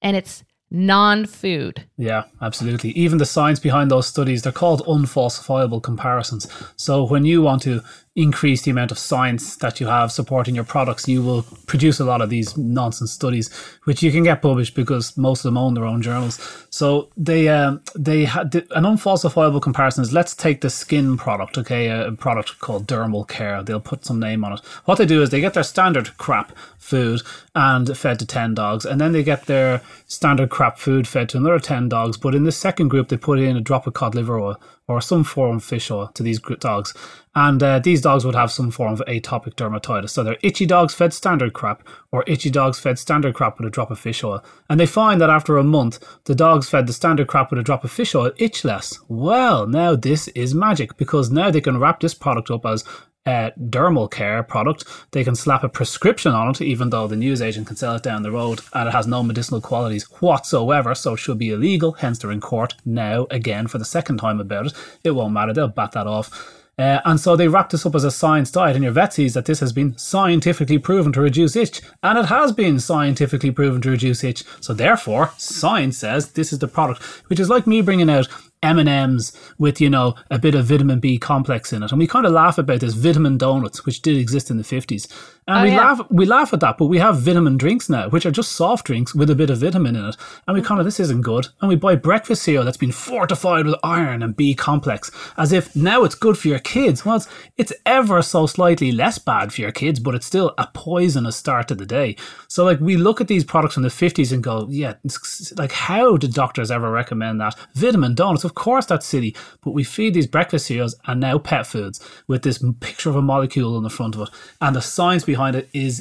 [0.00, 1.84] And it's non-food.
[1.98, 2.90] Yeah, absolutely.
[2.90, 6.48] Even the science behind those studies, they're called unfalsifiable comparisons.
[6.76, 7.82] So when you want to
[8.14, 12.04] increase the amount of science that you have supporting your products, you will produce a
[12.04, 13.50] lot of these nonsense studies,
[13.84, 16.66] which you can get published because most of them own their own journals.
[16.68, 21.88] So they um, they had an unfalsifiable comparison is let's take the skin product, okay,
[21.88, 23.62] a product called Dermal Care.
[23.62, 24.60] They'll put some name on it.
[24.84, 27.22] What they do is they get their standard crap food
[27.54, 31.38] and fed to ten dogs, and then they get their standard crap food fed to
[31.38, 32.18] another ten dogs.
[32.18, 35.00] But in the second group, they put in a drop of cod liver oil or
[35.00, 36.92] some form of fish oil to these dogs.
[37.34, 40.10] And uh, these dogs would have some form of atopic dermatitis.
[40.10, 43.70] So they're itchy dogs fed standard crap or itchy dogs fed standard crap with a
[43.70, 44.44] drop of fish oil.
[44.68, 47.62] And they find that after a month, the dogs fed the standard crap with a
[47.62, 48.98] drop of fish oil itch less.
[49.08, 52.84] Well, now this is magic because now they can wrap this product up as
[53.26, 54.84] a dermal care product.
[55.12, 58.22] They can slap a prescription on it, even though the newsagent can sell it down
[58.22, 60.94] the road and it has no medicinal qualities whatsoever.
[60.94, 61.92] So it should be illegal.
[61.92, 64.72] Hence, they're in court now again for the second time about it.
[65.04, 65.52] It won't matter.
[65.52, 66.58] They'll bat that off.
[66.82, 69.34] Uh, and so they wrap this up as a science diet, and your vet sees
[69.34, 73.80] that this has been scientifically proven to reduce itch, and it has been scientifically proven
[73.80, 74.42] to reduce itch.
[74.60, 78.26] So therefore, science says this is the product, which is like me bringing out
[78.64, 81.92] M&Ms with, you know, a bit of vitamin B complex in it.
[81.92, 85.06] And we kind of laugh about this vitamin donuts, which did exist in the 50s.
[85.48, 85.78] And Oh, we yeah.
[85.78, 88.86] laugh we laugh at that, but we have vitamin drinks now, which are just soft
[88.86, 90.16] drinks with a bit of vitamin in it.
[90.46, 90.66] And we mm.
[90.66, 91.48] kind of, this isn't good.
[91.60, 95.74] And we buy breakfast cereal that's been fortified with iron and B complex, as if
[95.74, 97.04] now it's good for your kids.
[97.04, 100.68] Well, it's, it's ever so slightly less bad for your kids, but it's still a
[100.72, 102.16] poisonous start to the day.
[102.46, 105.72] So, like, we look at these products from the 50s and go, yeah, it's, like,
[105.72, 107.56] how did doctors ever recommend that?
[107.74, 109.34] Vitamin donuts, of course, that's silly.
[109.62, 113.22] But we feed these breakfast cereals and now pet foods with this picture of a
[113.22, 114.28] molecule on the front of it.
[114.60, 115.92] And the science behind it is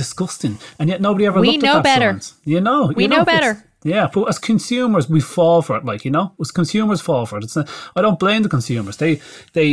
[0.00, 0.54] disgusting.
[0.78, 2.10] And yet nobody ever We looked know at that better.
[2.12, 2.34] science.
[2.44, 3.64] You know, We you know it's- better.
[3.84, 5.84] Yeah, but as consumers, we fall for it.
[5.90, 7.44] Like you know, as consumers fall for it.
[7.44, 8.96] It's not, I don't blame the consumers.
[8.96, 9.20] They
[9.52, 9.70] they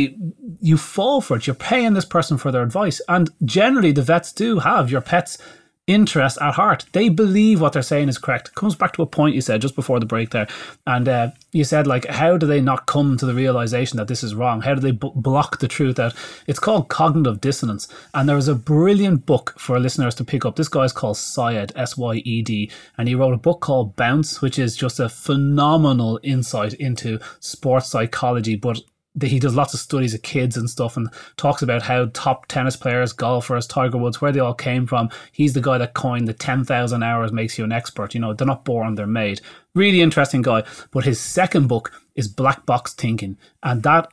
[0.70, 1.46] you fall for it.
[1.46, 5.38] You're paying this person for their advice, and generally the vets do have your pets
[5.86, 6.84] interest at heart.
[6.92, 8.48] They believe what they're saying is correct.
[8.48, 10.48] It comes back to a point you said just before the break there,
[10.86, 14.24] and uh, you said like, how do they not come to the realization that this
[14.24, 14.62] is wrong?
[14.62, 16.14] How do they b- block the truth out?
[16.46, 20.56] It's called cognitive dissonance, and there is a brilliant book for listeners to pick up.
[20.56, 24.42] This guy's called Syed S Y E D, and he wrote a book called Bounce,
[24.42, 28.80] which is just a phenomenal insight into sports psychology, but
[29.22, 32.76] he does lots of studies of kids and stuff and talks about how top tennis
[32.76, 35.08] players, golfers, Tiger Woods, where they all came from.
[35.32, 38.14] He's the guy that coined the 10,000 hours makes you an expert.
[38.14, 39.40] You know, they're not born, they're made.
[39.74, 40.64] Really interesting guy.
[40.90, 43.38] But his second book is Black Box Thinking.
[43.62, 44.10] And that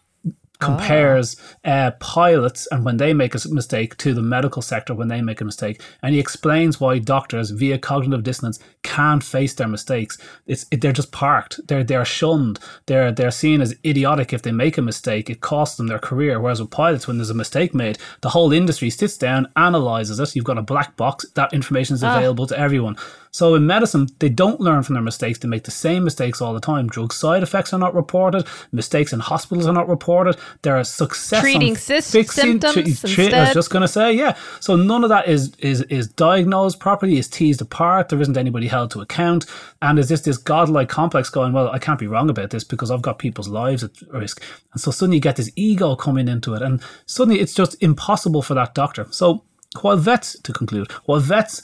[0.59, 1.35] compares
[1.65, 1.69] oh.
[1.69, 5.41] uh, pilots and when they make a mistake to the medical sector when they make
[5.41, 10.17] a mistake, and he explains why doctors via cognitive dissonance can't face their mistakes.
[10.45, 11.59] It's it, they're just parked.
[11.67, 12.59] They're they're shunned.
[12.85, 15.29] They're they're seen as idiotic if they make a mistake.
[15.29, 16.39] It costs them their career.
[16.39, 20.35] Whereas with pilots, when there's a mistake made, the whole industry sits down, analyzes it.
[20.35, 21.25] You've got a black box.
[21.35, 22.17] That information is ah.
[22.17, 22.97] available to everyone.
[23.33, 25.39] So in medicine, they don't learn from their mistakes.
[25.39, 26.87] They make the same mistakes all the time.
[26.87, 28.45] Drug side effects are not reported.
[28.71, 30.37] Mistakes in hospitals are not reported.
[30.61, 33.01] There are success treating fixing, symptoms.
[33.01, 34.37] Tre- I was just going to say, yeah.
[34.59, 37.17] So none of that is is is diagnosed properly.
[37.17, 38.09] Is teased apart.
[38.09, 39.47] There isn't anybody held to account.
[39.81, 41.53] And is this this godlike complex going?
[41.53, 44.43] Well, I can't be wrong about this because I've got people's lives at risk.
[44.73, 48.43] And so suddenly you get this ego coming into it, and suddenly it's just impossible
[48.43, 49.07] for that doctor.
[49.09, 49.43] So
[49.81, 51.63] while vets, to conclude, while vets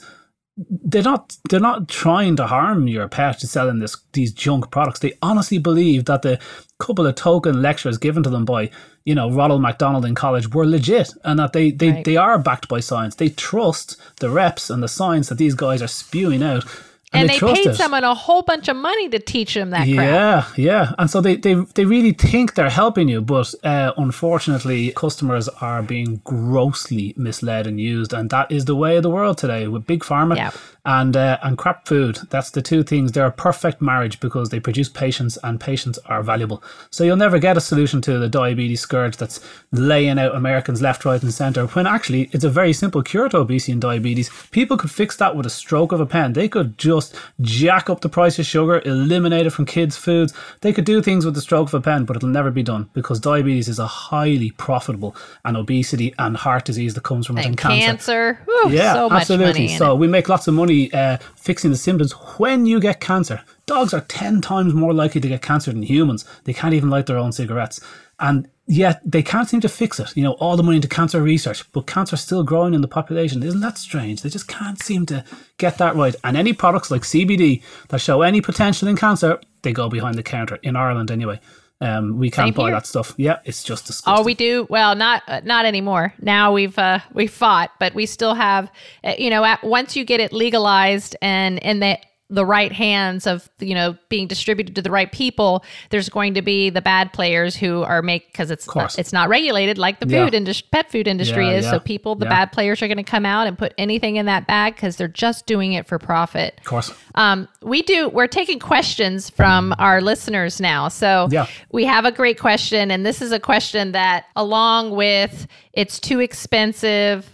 [0.68, 5.00] they're not they're not trying to harm your pet to selling this these junk products.
[5.00, 6.38] They honestly believe that the
[6.78, 8.70] couple of token lectures given to them by
[9.04, 12.04] you know Ronald McDonald in college were legit and that they they, right.
[12.04, 13.14] they are backed by science.
[13.14, 16.64] They trust the reps and the science that these guys are spewing out
[17.12, 17.74] and, and they, they paid it.
[17.74, 20.92] someone a whole bunch of money to teach them that yeah yeah.
[20.98, 25.82] And so they, they they really think they're helping you but uh, unfortunately customers are
[25.82, 29.86] being grossly misled and used and that is the way of the world today with
[29.86, 30.36] big pharma.
[30.36, 30.50] Yeah
[30.84, 32.18] and uh, and crap food.
[32.30, 33.12] That's the two things.
[33.12, 36.62] They're a perfect marriage because they produce patients, and patients are valuable.
[36.90, 39.40] So you'll never get a solution to the diabetes scourge that's
[39.72, 41.66] laying out Americans left, right, and centre.
[41.66, 44.30] When actually it's a very simple cure to obesity and diabetes.
[44.50, 46.32] People could fix that with a stroke of a pen.
[46.32, 50.32] They could just jack up the price of sugar, eliminate it from kids' foods.
[50.60, 52.88] They could do things with the stroke of a pen, but it'll never be done
[52.92, 55.14] because diabetes is a highly profitable
[55.44, 58.34] and obesity and heart disease that comes from it and, and cancer.
[58.34, 58.72] cancer.
[58.74, 59.68] yeah, so absolutely.
[59.68, 63.42] so we make lots of money uh, fixing the symptoms when you get cancer.
[63.66, 66.24] Dogs are 10 times more likely to get cancer than humans.
[66.44, 67.80] They can't even light their own cigarettes.
[68.18, 70.16] And yet they can't seem to fix it.
[70.16, 73.42] You know, all the money into cancer research, but cancer's still growing in the population.
[73.42, 74.22] Isn't that strange?
[74.22, 75.24] They just can't seem to
[75.58, 76.14] get that right.
[76.22, 80.22] And any products like CBD that show any potential in cancer, they go behind the
[80.22, 81.40] counter, in Ireland anyway.
[81.82, 82.72] Um, we can't Same buy here.
[82.72, 83.14] that stuff.
[83.16, 84.22] Yeah, it's just disgusting.
[84.22, 84.66] Oh, we do.
[84.68, 86.12] Well, not uh, not anymore.
[86.20, 88.70] Now we've uh, we fought, but we still have.
[89.02, 93.26] Uh, you know, at, once you get it legalized and and that the right hands
[93.26, 97.12] of you know being distributed to the right people there's going to be the bad
[97.12, 100.38] players who are make because it's not, it's not regulated like the food yeah.
[100.38, 101.64] industry pet food industry yeah, is.
[101.64, 101.72] Yeah.
[101.72, 104.46] so people the bad players are going to come out and put anything in that
[104.46, 106.54] bag because they're just doing it for profit.
[106.58, 106.92] Of course.
[107.16, 110.88] Um, we do we're taking questions from our listeners now.
[110.88, 111.28] So
[111.72, 116.20] we have a great question and this is a question that along with it's too
[116.20, 117.28] expensive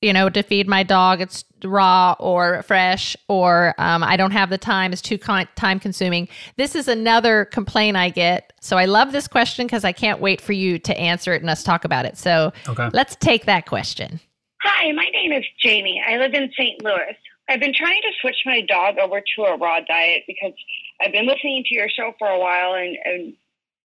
[0.00, 4.50] you know, to feed my dog, it's raw or fresh, or um, I don't have
[4.50, 6.28] the time, it's too con- time consuming.
[6.56, 8.52] This is another complaint I get.
[8.60, 11.50] So I love this question because I can't wait for you to answer it and
[11.50, 12.18] us talk about it.
[12.18, 12.88] So okay.
[12.92, 14.20] let's take that question.
[14.62, 16.02] Hi, my name is Jamie.
[16.06, 16.82] I live in St.
[16.84, 17.16] Louis.
[17.48, 20.52] I've been trying to switch my dog over to a raw diet because
[21.00, 23.34] I've been listening to your show for a while and, and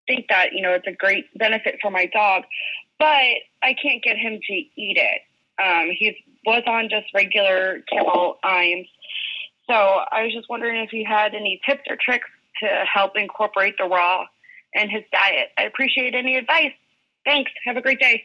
[0.06, 2.42] think that, you know, it's a great benefit for my dog,
[2.98, 3.06] but
[3.62, 5.22] I can't get him to eat it.
[5.62, 7.80] Um, he was on just regular
[8.44, 8.86] Iams.
[9.66, 12.28] So I was just wondering if you had any tips or tricks
[12.62, 14.24] to help incorporate the raw
[14.74, 15.48] in his diet.
[15.56, 16.72] I appreciate any advice.
[17.24, 17.50] Thanks.
[17.64, 18.22] Have a great day.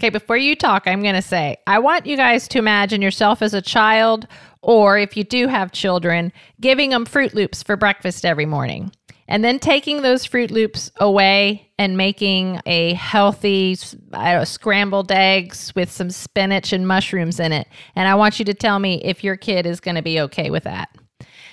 [0.00, 3.42] Okay, before you talk, I'm going to say I want you guys to imagine yourself
[3.42, 4.26] as a child,
[4.62, 8.90] or if you do have children, giving them Froot Loops for breakfast every morning
[9.32, 13.78] and then taking those Froot Loops away and making a healthy
[14.12, 17.66] know, scrambled eggs with some spinach and mushrooms in it.
[17.96, 20.50] And I want you to tell me if your kid is going to be okay
[20.50, 20.94] with that.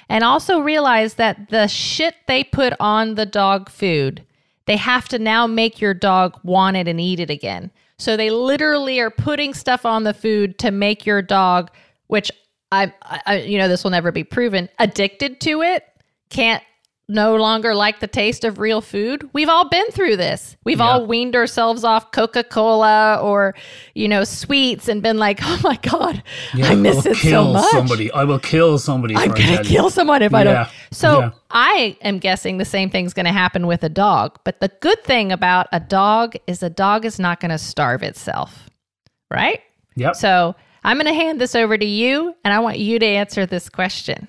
[0.09, 4.25] And also realize that the shit they put on the dog food,
[4.65, 7.71] they have to now make your dog want it and eat it again.
[7.97, 11.71] So they literally are putting stuff on the food to make your dog,
[12.07, 12.29] which
[12.73, 12.93] I,
[13.25, 15.85] I you know, this will never be proven, addicted to it,
[16.29, 16.61] can't
[17.09, 19.27] no longer like the taste of real food.
[19.33, 20.55] We've all been through this.
[20.63, 23.55] We've all weaned ourselves off Coca Cola or,
[23.95, 26.21] you know, sweets and been like, oh my God,
[26.53, 27.71] I miss will it kill so much.
[27.71, 28.11] somebody.
[28.11, 29.15] I will kill somebody.
[29.15, 30.67] I'm going to kill someone if I don't.
[30.91, 31.31] So Yeah.
[31.49, 34.39] I am guessing the same thing's going to happen with a dog.
[34.43, 38.03] But the good thing about a dog is a dog is not going to starve
[38.03, 38.69] itself,
[39.31, 39.61] right?
[39.95, 40.15] Yep.
[40.15, 43.47] So I'm going to hand this over to you and I want you to answer
[43.47, 44.27] this question.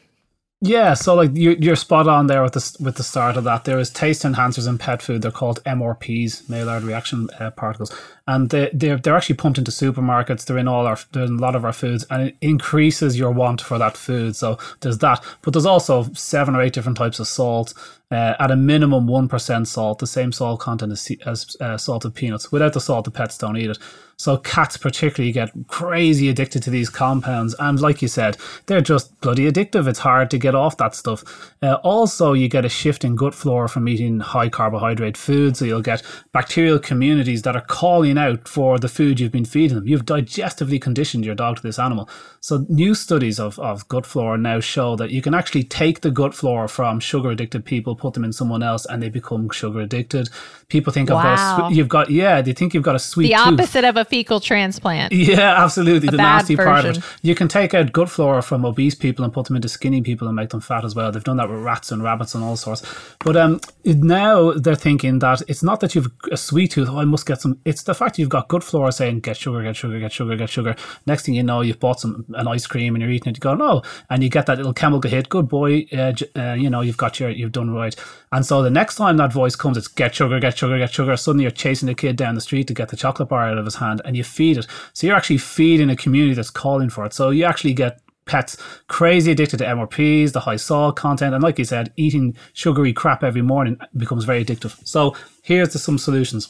[0.60, 3.64] Yeah, so like you, you're spot on there with the with the start of that.
[3.64, 5.22] There is taste enhancers in pet food.
[5.22, 7.94] They're called MRPs, Maillard reaction uh, particles,
[8.30, 10.44] and they they're, they're actually pumped into supermarkets.
[10.44, 13.32] They're in all our they're in a lot of our foods, and it increases your
[13.32, 14.36] want for that food.
[14.36, 17.74] So there's that, but there's also seven or eight different types of salt.
[18.12, 22.12] Uh, at a minimum, one percent salt, the same salt content as, as uh, salted
[22.14, 22.50] peanuts.
[22.50, 23.78] Without the salt, the pets don't eat it.
[24.16, 29.18] So cats particularly get crazy addicted to these compounds, and like you said, they're just
[29.20, 29.88] bloody addictive.
[29.88, 31.22] It's hard to get off that stuff.
[31.62, 35.64] Uh, also, you get a shift in gut flora from eating high carbohydrate food, so
[35.64, 36.02] you'll get
[36.32, 39.88] bacterial communities that are calling out for the food you've been feeding them.
[39.88, 42.08] You've digestively conditioned your dog to this animal.
[42.42, 46.10] So new studies of, of gut flora now show that you can actually take the
[46.10, 49.80] gut flora from sugar addicted people, put them in someone else, and they become sugar
[49.80, 50.30] addicted.
[50.68, 53.34] People think I've got a you've got yeah, they think you've got a sweet The
[53.34, 53.60] tooth.
[53.60, 55.12] opposite of a fecal transplant.
[55.12, 56.08] Yeah, absolutely.
[56.08, 57.04] the bad nasty part of it.
[57.20, 60.26] You can take out gut flora from obese people and put them into skinny people
[60.26, 61.12] and make them fat as well.
[61.12, 62.82] They've done that with rats and rabbits and all sorts.
[63.22, 66.88] But um, now they're thinking that it's not that you've a sweet tooth.
[66.90, 67.58] Oh, I must get some.
[67.66, 70.48] It's the fact you've got gut flora saying get sugar, get sugar, get sugar, get
[70.48, 70.74] sugar.
[71.04, 73.36] Next thing you know, you've bought some an ice cream and you're eating it.
[73.36, 75.28] You go no, and you get that little chemical hit.
[75.28, 77.94] Good boy, uh, uh, you know you've got your you've done right.
[78.32, 81.16] And so the next time that voice comes, it's get sugar, get sugar, get sugar.
[81.16, 83.64] Suddenly you're chasing the kid down the street to get the chocolate bar out of
[83.64, 84.66] his hand, and you feed it.
[84.92, 87.12] So you're actually feeding a community that's calling for it.
[87.12, 88.56] So you actually get pets
[88.86, 93.24] crazy addicted to MRPs, the high salt content, and like you said, eating sugary crap
[93.24, 94.76] every morning becomes very addictive.
[94.86, 96.48] So here's the, some solutions.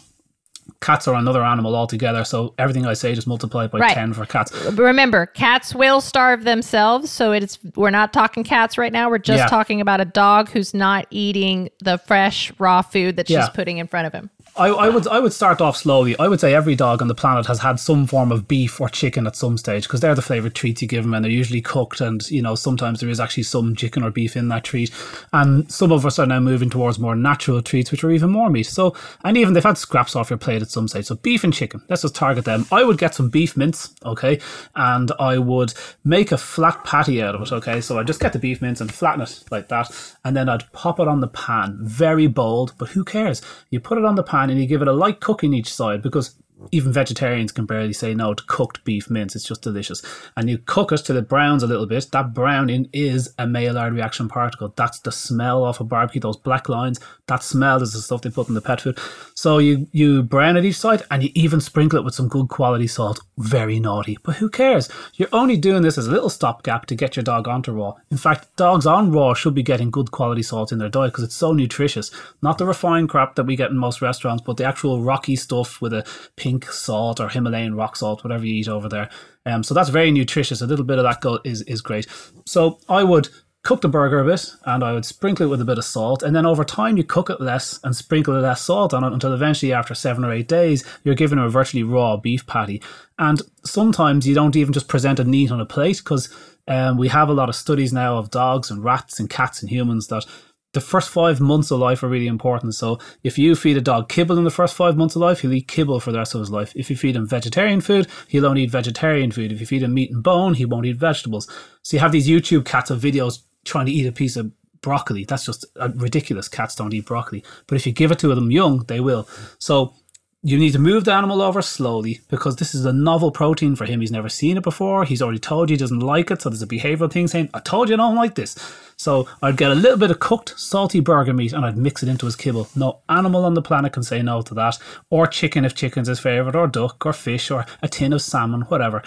[0.80, 3.94] Cats are another animal altogether, so everything I say just multiply by Right.
[3.94, 4.52] ten for cats.
[4.72, 9.08] Remember, cats will starve themselves, so it's we're not talking cats right now.
[9.10, 9.46] We're just Yeah.
[9.46, 13.48] talking about a dog who's not eating the fresh raw food that she's Yeah.
[13.48, 14.30] putting in front of him.
[14.57, 16.18] I, I would I would start off slowly.
[16.18, 18.88] I would say every dog on the planet has had some form of beef or
[18.88, 21.61] chicken at some stage because they're the favorite treats you give them, and they're usually
[21.61, 22.01] cooked.
[22.01, 24.90] And you know sometimes there is actually some chicken or beef in that treat.
[25.32, 28.51] And some of us are now moving towards more natural treats, which are even more
[28.51, 28.64] meat.
[28.64, 28.94] So
[29.24, 31.07] and even they've had scraps off your plate at some stage.
[31.07, 31.82] So beef and chicken.
[31.88, 32.66] Let's just target them.
[32.72, 34.40] I would get some beef mince, okay,
[34.74, 35.74] and I would
[36.05, 37.80] make a flat patty out of it, okay.
[37.80, 39.90] So I just get the beef mince and flatten it like that,
[40.24, 41.78] and then I'd pop it on the pan.
[41.82, 43.42] Very bold, but who cares?
[43.70, 45.72] You put it on the pan and you give it a light cook in each
[45.72, 46.36] side because
[46.72, 49.34] even vegetarians can barely say no to cooked beef mince.
[49.34, 50.02] It's just delicious.
[50.36, 52.08] And you cook it till it browns a little bit.
[52.12, 54.72] That browning is a Maillard reaction particle.
[54.76, 57.00] That's the smell off a barbecue, those black lines.
[57.26, 58.98] That smell is the stuff they put in the pet food.
[59.34, 62.48] So you, you brown it each side and you even sprinkle it with some good
[62.48, 63.20] quality salt.
[63.38, 64.18] Very naughty.
[64.22, 64.88] But who cares?
[65.14, 67.94] You're only doing this as a little stopgap to get your dog onto raw.
[68.11, 71.24] In fact, dogs on raw should be getting good quality salt in their diet because
[71.24, 72.11] it's so nutritious.
[72.42, 75.80] Not the refined crap that we get in most restaurants, but the actual rocky stuff
[75.80, 76.06] with a
[76.36, 79.11] pink salt or Himalayan rock salt, whatever you eat over there.
[79.46, 80.61] Um, so that's very nutritious.
[80.61, 82.07] A little bit of that go is is great.
[82.46, 83.28] So I would
[83.62, 86.22] cook the burger a bit and I would sprinkle it with a bit of salt.
[86.22, 89.34] And then over time, you cook it less and sprinkle less salt on it until
[89.34, 92.82] eventually, after seven or eight days, you're given a virtually raw beef patty.
[93.18, 96.34] And sometimes you don't even just present it neat on a plate because
[96.68, 99.70] um, we have a lot of studies now of dogs and rats and cats and
[99.70, 100.24] humans that
[100.72, 102.74] the first five months of life are really important.
[102.74, 105.52] So if you feed a dog kibble in the first five months of life, he'll
[105.52, 106.72] eat kibble for the rest of his life.
[106.76, 109.52] If you feed him vegetarian food, he'll only eat vegetarian food.
[109.52, 111.48] If you feed him meat and bone, he won't eat vegetables.
[111.82, 115.24] So you have these YouTube cats of videos trying to eat a piece of broccoli.
[115.24, 116.48] That's just uh, ridiculous.
[116.48, 117.44] Cats don't eat broccoli.
[117.66, 119.28] But if you give it to them young, they will.
[119.58, 119.94] So
[120.43, 123.84] you need to move the animal over slowly because this is a novel protein for
[123.84, 124.01] him.
[124.01, 125.05] He's never seen it before.
[125.05, 126.41] He's already told you he doesn't like it.
[126.41, 128.57] So there's a behavioral thing saying, I told you I don't like this.
[128.97, 132.09] So I'd get a little bit of cooked, salty burger meat and I'd mix it
[132.09, 132.68] into his kibble.
[132.74, 134.78] No animal on the planet can say no to that.
[135.11, 138.62] Or chicken if chicken's his favourite, or duck, or fish, or a tin of salmon,
[138.62, 139.03] whatever.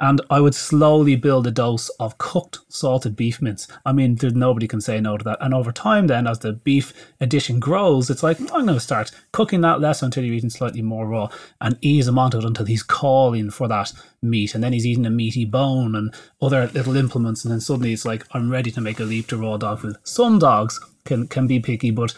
[0.00, 3.66] And I would slowly build a dose of cooked salted beef mince.
[3.84, 5.38] I mean, there's nobody can say no to that.
[5.40, 9.10] And over time, then, as the beef addition grows, it's like, I'm going to start
[9.32, 11.28] cooking that less until you're eating slightly more raw
[11.60, 13.92] and ease him onto it until he's calling for that
[14.22, 14.54] meat.
[14.54, 17.44] And then he's eating a meaty bone and other little implements.
[17.44, 19.96] And then suddenly it's like, I'm ready to make a leap to raw dog food.
[20.04, 22.14] Some dogs can, can be picky, but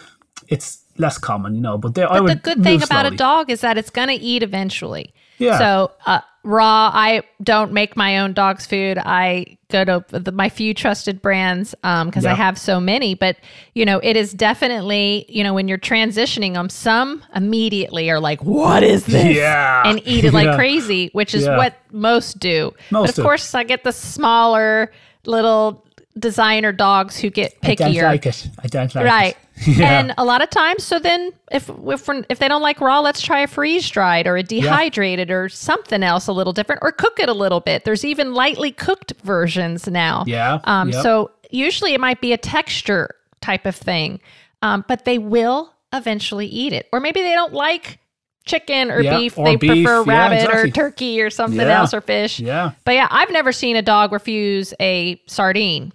[0.48, 1.78] it's less common, you know.
[1.78, 3.14] But, there, I would the good thing about slowly.
[3.14, 5.14] a dog is that it's going to eat eventually.
[5.38, 5.58] Yeah.
[5.58, 6.90] So uh, raw.
[6.92, 8.98] I don't make my own dog's food.
[8.98, 12.36] I go to the, my few trusted brands um, because I Yeah.
[12.36, 13.14] have so many.
[13.14, 13.36] But
[13.74, 18.42] you know, it is definitely you know when you're transitioning them, some immediately are like,
[18.42, 19.82] "What is this?" Yeah.
[19.84, 20.56] and eat it like Yeah.
[20.56, 21.56] crazy, which is Yeah.
[21.56, 22.72] what most do.
[22.90, 23.22] Most but of do.
[23.22, 24.90] course, I get the smaller
[25.26, 25.84] little
[26.20, 27.80] designer dogs who get pickier.
[27.86, 28.48] I don't like it.
[28.62, 29.30] I don't like Right.
[29.32, 29.36] it.
[29.66, 30.00] Yeah.
[30.00, 33.20] And a lot of times, so then if if, if they don't like raw, let's
[33.20, 37.18] try a freeze dried or a dehydrated or something else a little different, or cook
[37.20, 37.84] it a little bit.
[37.84, 40.24] There's even lightly cooked versions now.
[40.26, 40.88] Yeah, Um.
[40.88, 41.02] yep.
[41.02, 44.20] So usually it might be a texture type of thing,
[44.62, 47.98] um, but they will eventually eat it, or maybe they don't like
[48.46, 49.36] chicken or Yeah, beef.
[49.36, 49.84] or they beef.
[49.84, 51.80] prefer Yeah, rabbit or turkey or something Yeah.
[51.80, 52.40] else or fish.
[52.40, 52.70] Yeah.
[52.86, 55.92] But yeah, I've never seen a dog refuse a sardine.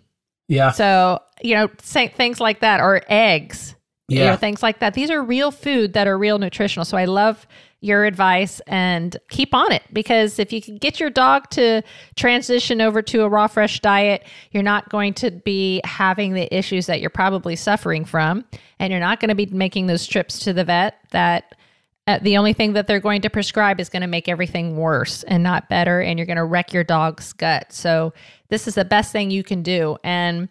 [0.47, 0.71] Yeah.
[0.71, 3.75] So, you know, say, things like that or eggs,
[4.07, 4.31] you Yeah.
[4.31, 4.93] know, things like that.
[4.93, 6.85] These are real food that are real nutritional.
[6.85, 7.47] So I love
[7.81, 11.83] your advice and keep on it because if you can get your dog to
[12.15, 16.87] transition over to a raw, fresh diet, you're not going to be having the issues
[16.87, 18.43] that you're probably suffering from.
[18.79, 21.53] And you're not going to be making those trips to the vet that
[22.07, 25.23] uh, the only thing that they're going to prescribe is going to make everything worse
[25.23, 27.73] and not better and you're going to wreck your dog's gut.
[27.73, 28.13] So
[28.49, 29.97] this is the best thing you can do.
[30.03, 30.49] And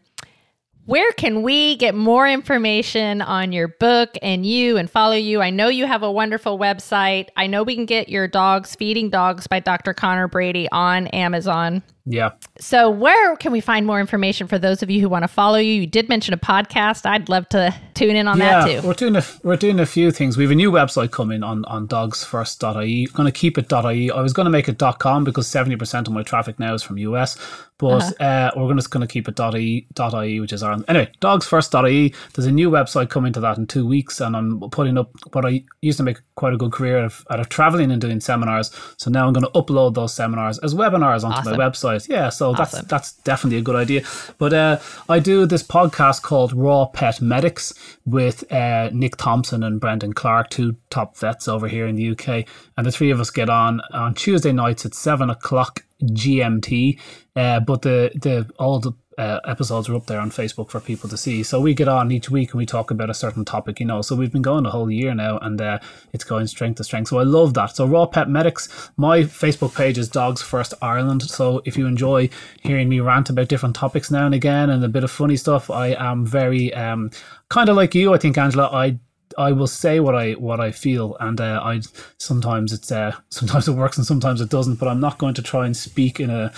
[0.87, 5.51] where can we get more information on your book and you and follow you i
[5.51, 9.47] know you have a wonderful website i know we can get your dogs feeding dogs
[9.47, 12.33] by dr Conor Brady on amazon Yeah.
[12.59, 15.59] so where can we find more information for those of you who want to follow
[15.59, 18.87] you you did mention a podcast i'd love to tune in on yeah, that too
[18.87, 20.37] we're doing a we're doing a few things.
[20.37, 23.07] We have a new website coming on on dogsfirst.ie.
[23.07, 24.11] Going to keep it .ie.
[24.11, 26.83] I was going to make it .com because seventy percent of my traffic now is
[26.83, 27.39] from US,
[27.79, 28.25] but Uh-huh.
[28.25, 30.85] uh, we're just going to keep it .e .ie, which is Ireland.
[30.89, 32.15] Anyway, dogsfirst.ie.
[32.35, 35.45] There's a new website coming to that in two weeks, and I'm putting up what
[35.45, 38.21] I used to make quite a good career out of, out of traveling and doing
[38.21, 38.71] seminars.
[38.97, 41.57] So now I'm going to upload those seminars as webinars onto Awesome.
[41.57, 42.09] my website.
[42.09, 42.87] Yeah, so that's Awesome.
[42.89, 44.03] that's definitely a good idea.
[44.39, 47.75] But uh, I do this podcast called Raw Pet Medics
[48.07, 52.47] with uh, Nick Thompson and Brendan Clark, two top vets over here in the UK,
[52.77, 56.99] and the three of us get on on Tuesday nights at seven o'clock GMT.
[57.37, 61.09] Uh, but the the all the uh, episodes are up there on Facebook for people
[61.09, 61.43] to see.
[61.43, 64.03] So we get on each week and we talk about a certain topic, you know.
[64.03, 65.79] So we've been going a whole year now, and uh,
[66.13, 67.09] it's going strength to strength.
[67.09, 67.77] So I love that.
[67.77, 71.23] So Raw Pet Medics, my Facebook page is Dogs First Ireland.
[71.23, 72.29] So if you enjoy
[72.63, 75.71] hearing me rant about different topics now and again and a bit of funny stuff,
[75.71, 77.11] I am very um,
[77.49, 78.15] kind of like you.
[78.15, 78.99] I think Angela, I
[79.37, 81.81] I will say what I what I feel, and uh, I
[82.19, 84.77] sometimes it's uh, sometimes it works and sometimes it doesn't.
[84.77, 86.53] But I'm not going to try and speak in a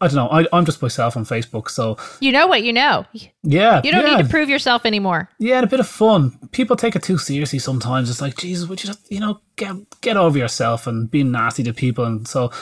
[0.00, 0.28] I don't know.
[0.28, 3.04] I, I'm just myself on Facebook, so you know what you know
[3.42, 3.80] yeah.
[3.82, 4.16] you don't yeah.
[4.16, 6.38] need to prove yourself anymore Yeah, and a bit of fun.
[6.52, 8.08] People take it too seriously sometimes.
[8.08, 11.62] It's like, Jesus, would you just, you know, get get over yourself and being nasty
[11.64, 12.52] to people, and so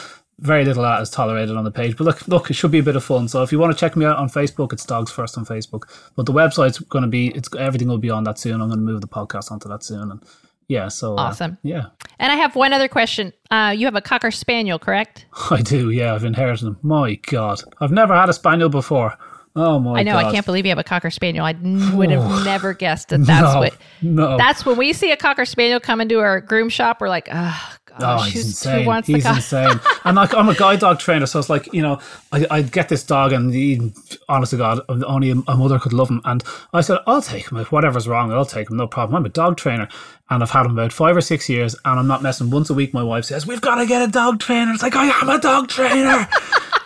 [0.41, 1.97] very little that is tolerated on the page.
[1.97, 3.27] But look, look, it should be a bit of fun.
[3.29, 5.85] So if you want to check me out on Facebook, it's Dogs First on Facebook.
[6.15, 8.61] But the website's going to be, it's everything will be on that soon.
[8.61, 10.23] I'm going to move the podcast onto that soon, and
[10.69, 11.57] yeah, so uh, Awesome.
[11.63, 11.87] yeah,
[12.19, 13.33] And I have one other question.
[13.53, 15.25] Uh, you have a cocker spaniel, correct?
[15.51, 15.91] I do.
[15.91, 16.79] Yeah, I've inherited them.
[16.83, 19.17] My God, I've never had a spaniel before.
[19.59, 20.01] Oh my!
[20.01, 20.13] I know.
[20.13, 20.25] God.
[20.27, 21.47] I can't believe you have a cocker spaniel.
[21.47, 21.53] I
[21.95, 23.25] would have never guessed that.
[23.25, 23.77] That's No, what.
[24.03, 24.37] no.
[24.37, 27.01] That's when we see a cocker spaniel come into our groom shop.
[27.01, 28.87] We're like, oh Oh, oh, he's insane.
[29.05, 29.81] he's insane.
[30.05, 31.99] And like, I'm a guide dog trainer, so it's like, you know,
[32.33, 33.93] I, I get this dog, and he,
[34.29, 36.21] honest to God, only a, a mother could love him.
[36.25, 37.59] And I said, I'll take him.
[37.59, 38.77] If whatever's wrong, I'll take him.
[38.77, 39.17] No problem.
[39.17, 39.89] I'm a dog trainer.
[40.29, 42.51] And I've had him about five or six years, and I'm not messing.
[42.51, 44.73] Once a week, my wife says, We've got to get a dog trainer.
[44.73, 46.29] It's like, I am a dog trainer.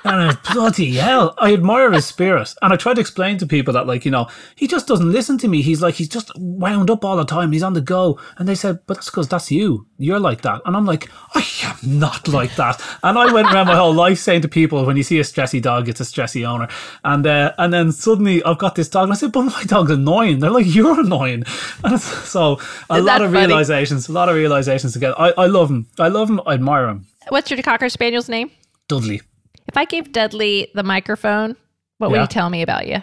[0.04, 2.54] And I, bloody hell, I admire his spirit.
[2.62, 5.36] And I try to explain to people that, like, you know, he just doesn't listen
[5.38, 5.60] to me.
[5.60, 7.52] He's like, he's just wound up all the time.
[7.52, 8.18] He's on the go.
[8.38, 9.86] And they said, but that's because that's you.
[9.98, 10.62] You're like that.
[10.64, 12.80] And I'm like, I am not like that.
[13.02, 15.60] And I went around my whole life saying to people, when you see a stressy
[15.60, 16.68] dog, it's a stressy owner.
[17.04, 19.04] And uh, and then suddenly I've got this dog.
[19.04, 20.38] And I said, but my dog's annoying.
[20.38, 21.44] They're like, you're annoying.
[21.82, 25.14] And so a lot that of realizations, a lot of realizations together.
[25.18, 25.86] I, I love him.
[25.98, 26.40] I love him.
[26.46, 27.06] I admire him.
[27.28, 28.50] What's your cocker spaniel's name?
[28.88, 29.20] Dudley.
[29.68, 31.56] If I gave Dudley the microphone,
[31.98, 32.22] what would Yeah.
[32.22, 33.02] you tell me about you?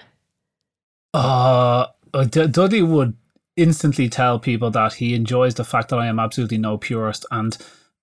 [1.13, 3.15] Uh, uh, D- Dudley would
[3.55, 7.25] instantly tell people that he enjoys the fact that I am absolutely no purist.
[7.31, 7.57] And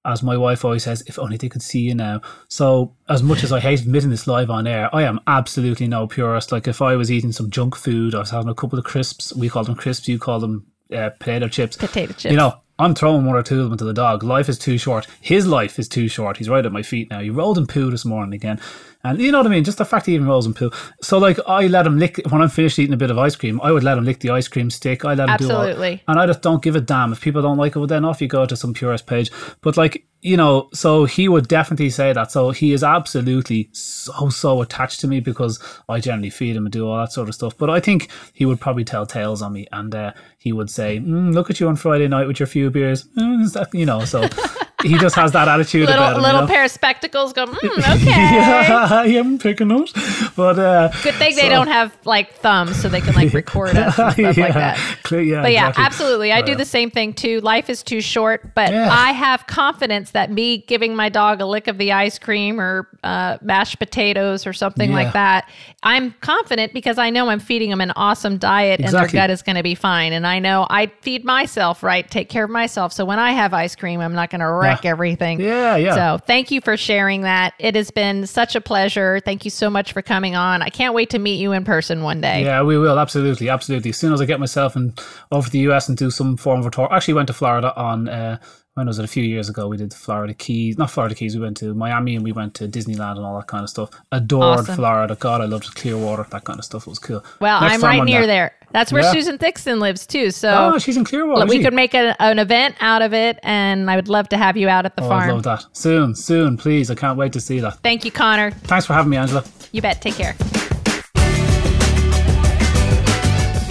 [0.04, 2.20] as my wife always says, if only they could see you now.
[2.48, 6.06] So, as much as I hate admitting this live on air, I am absolutely no
[6.06, 6.52] purist.
[6.52, 9.34] Like, if I was eating some junk food, I was having a couple of crisps,
[9.34, 11.76] we call them crisps, you call them uh, potato chips.
[11.76, 12.24] Potato chips.
[12.24, 14.22] You know, I'm throwing one or two of them to the dog.
[14.22, 15.06] Life is too short.
[15.20, 16.38] His life is too short.
[16.38, 17.20] He's right at my feet now.
[17.20, 18.60] He rolled in poo this morning again.
[19.04, 19.64] And you know what I mean?
[19.64, 20.70] Just the fact he even rolls in poo.
[21.02, 23.60] So like I let him lick when I'm finished eating a bit of ice cream,
[23.62, 25.04] I would let him lick the ice cream stick.
[25.04, 25.48] I let him Absolutely.
[25.48, 26.02] do all, Absolutely.
[26.08, 27.12] and I just don't give a damn.
[27.12, 29.30] If people don't like it, well then off you go to some purist page.
[29.60, 32.32] But like you know, so he would definitely say that.
[32.32, 36.72] So he is absolutely so so attached to me because I generally feed him and
[36.72, 37.58] do all that sort of stuff.
[37.58, 40.98] But I think he would probably tell tales on me, and uh, he would say,
[40.98, 44.06] mm, "Look at you on Friday night with your few beers," mm, that, you know.
[44.06, 44.22] So
[44.84, 46.22] he just has that attitude little about him.
[46.22, 46.52] little you know?
[46.52, 47.56] pair of spectacles go, mm,
[47.96, 48.06] okay.
[48.10, 49.88] yeah, I am picking up.
[50.36, 53.98] But uh, Good thing they don't have like thumbs so they can like record us
[53.98, 54.78] and stuff like that.
[55.02, 55.84] Clear- yeah, But yeah, exactly.
[55.84, 56.32] absolutely.
[56.32, 57.40] I do the same thing too.
[57.40, 58.88] Life is too short, but Yeah.
[58.90, 62.88] I have confidence that me giving my dog a lick of the ice cream or
[63.02, 64.96] uh, mashed potatoes or something Yeah.
[64.96, 65.48] like that,
[65.82, 69.42] I'm confident because I know I'm feeding them an awesome diet and their gut is
[69.42, 70.12] going to be fine.
[70.12, 72.92] And I know I feed myself right, take care of myself.
[72.92, 75.40] So when I have ice cream, I'm not going to wreck Everything.
[75.40, 75.94] Yeah, yeah.
[75.94, 77.54] So thank you for sharing that.
[77.58, 79.20] It has been such a pleasure.
[79.24, 80.62] Thank you so much for coming on.
[80.62, 82.44] I can't wait to meet you in person one day.
[82.44, 83.90] Yeah, we will absolutely, absolutely.
[83.90, 84.94] As soon as I get myself in
[85.30, 86.88] over to the US and do some form of a tour.
[86.92, 88.38] Actually, went to Florida on uh,
[88.74, 89.04] when was it?
[89.04, 89.68] A few years ago.
[89.68, 91.36] We did the Florida Keys, not Florida Keys.
[91.36, 93.90] We went to Miami and we went to Disneyland and all that kind of stuff.
[94.10, 94.74] Adored Awesome.
[94.76, 95.16] Florida.
[95.18, 96.26] God, I loved Clearwater.
[96.30, 97.24] That kind of stuff was cool.
[97.40, 98.52] Well, Next I'm right near there.
[98.60, 98.63] there.
[98.74, 99.12] That's where Yeah.
[99.12, 100.30] Susan Thixton lives too.
[100.32, 101.46] So Oh, she's in Clearwater.
[101.46, 104.56] we could make a, an event out of it, and I would love to have
[104.56, 105.30] you out at the Oh, I'd farm.
[105.30, 105.64] love that.
[105.72, 106.90] Soon, soon, please.
[106.90, 107.78] I can't wait to see that.
[107.84, 108.50] Thank you, Conor.
[108.64, 109.44] Thanks for having me, Angela.
[109.72, 110.02] You bet.
[110.02, 110.34] Take care.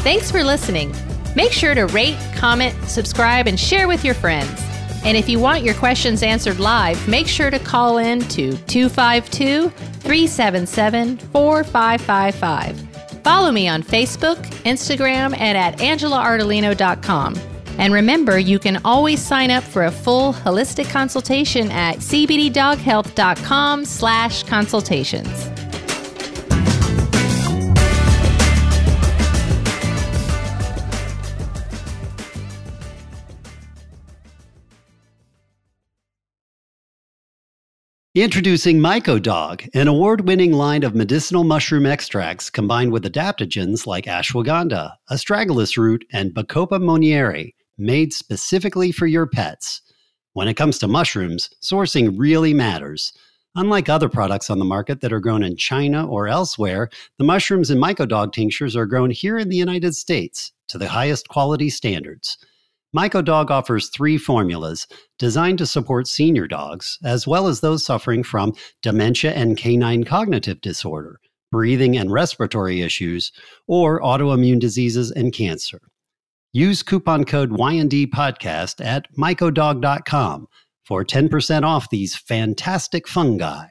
[0.04, 0.94] Thanks for listening.
[1.36, 4.52] Make sure to rate, comment, subscribe, and share with your friends.
[5.06, 9.70] And if you want your questions answered live, make sure to call in to 252
[9.70, 12.83] 377 4555.
[13.24, 17.36] Follow me on Facebook, Instagram, and at angelaardolino.com.
[17.80, 24.44] And remember, you can always sign up for a full holistic consultation at cbddoghealth.com slash
[24.44, 25.63] consultations.
[38.16, 44.92] Introducing MycoDog, an award winning line of medicinal mushroom extracts combined with adaptogens like ashwagandha,
[45.10, 49.82] astragalus root, and Bacopa monnieri, made specifically for your pets.
[50.34, 53.14] When it comes to mushrooms, sourcing really matters.
[53.56, 57.72] Unlike other products on the market that are grown in China or elsewhere, the mushrooms
[57.72, 62.38] in MycoDog tinctures are grown here in the United States to the highest quality standards.
[62.96, 64.88] MycoDog offers three formulas
[65.18, 70.62] designed to support senior dogs, as well as those suffering from dementia and canine cognitive
[70.62, 71.20] disorder,
[71.52, 73.32] breathing and respiratory issues,
[73.68, 75.80] or autoimmune diseases and cancer.
[76.52, 80.48] Use coupon code YND podcast at mycodog.com
[80.86, 83.66] for 10% off these fantastic fungi.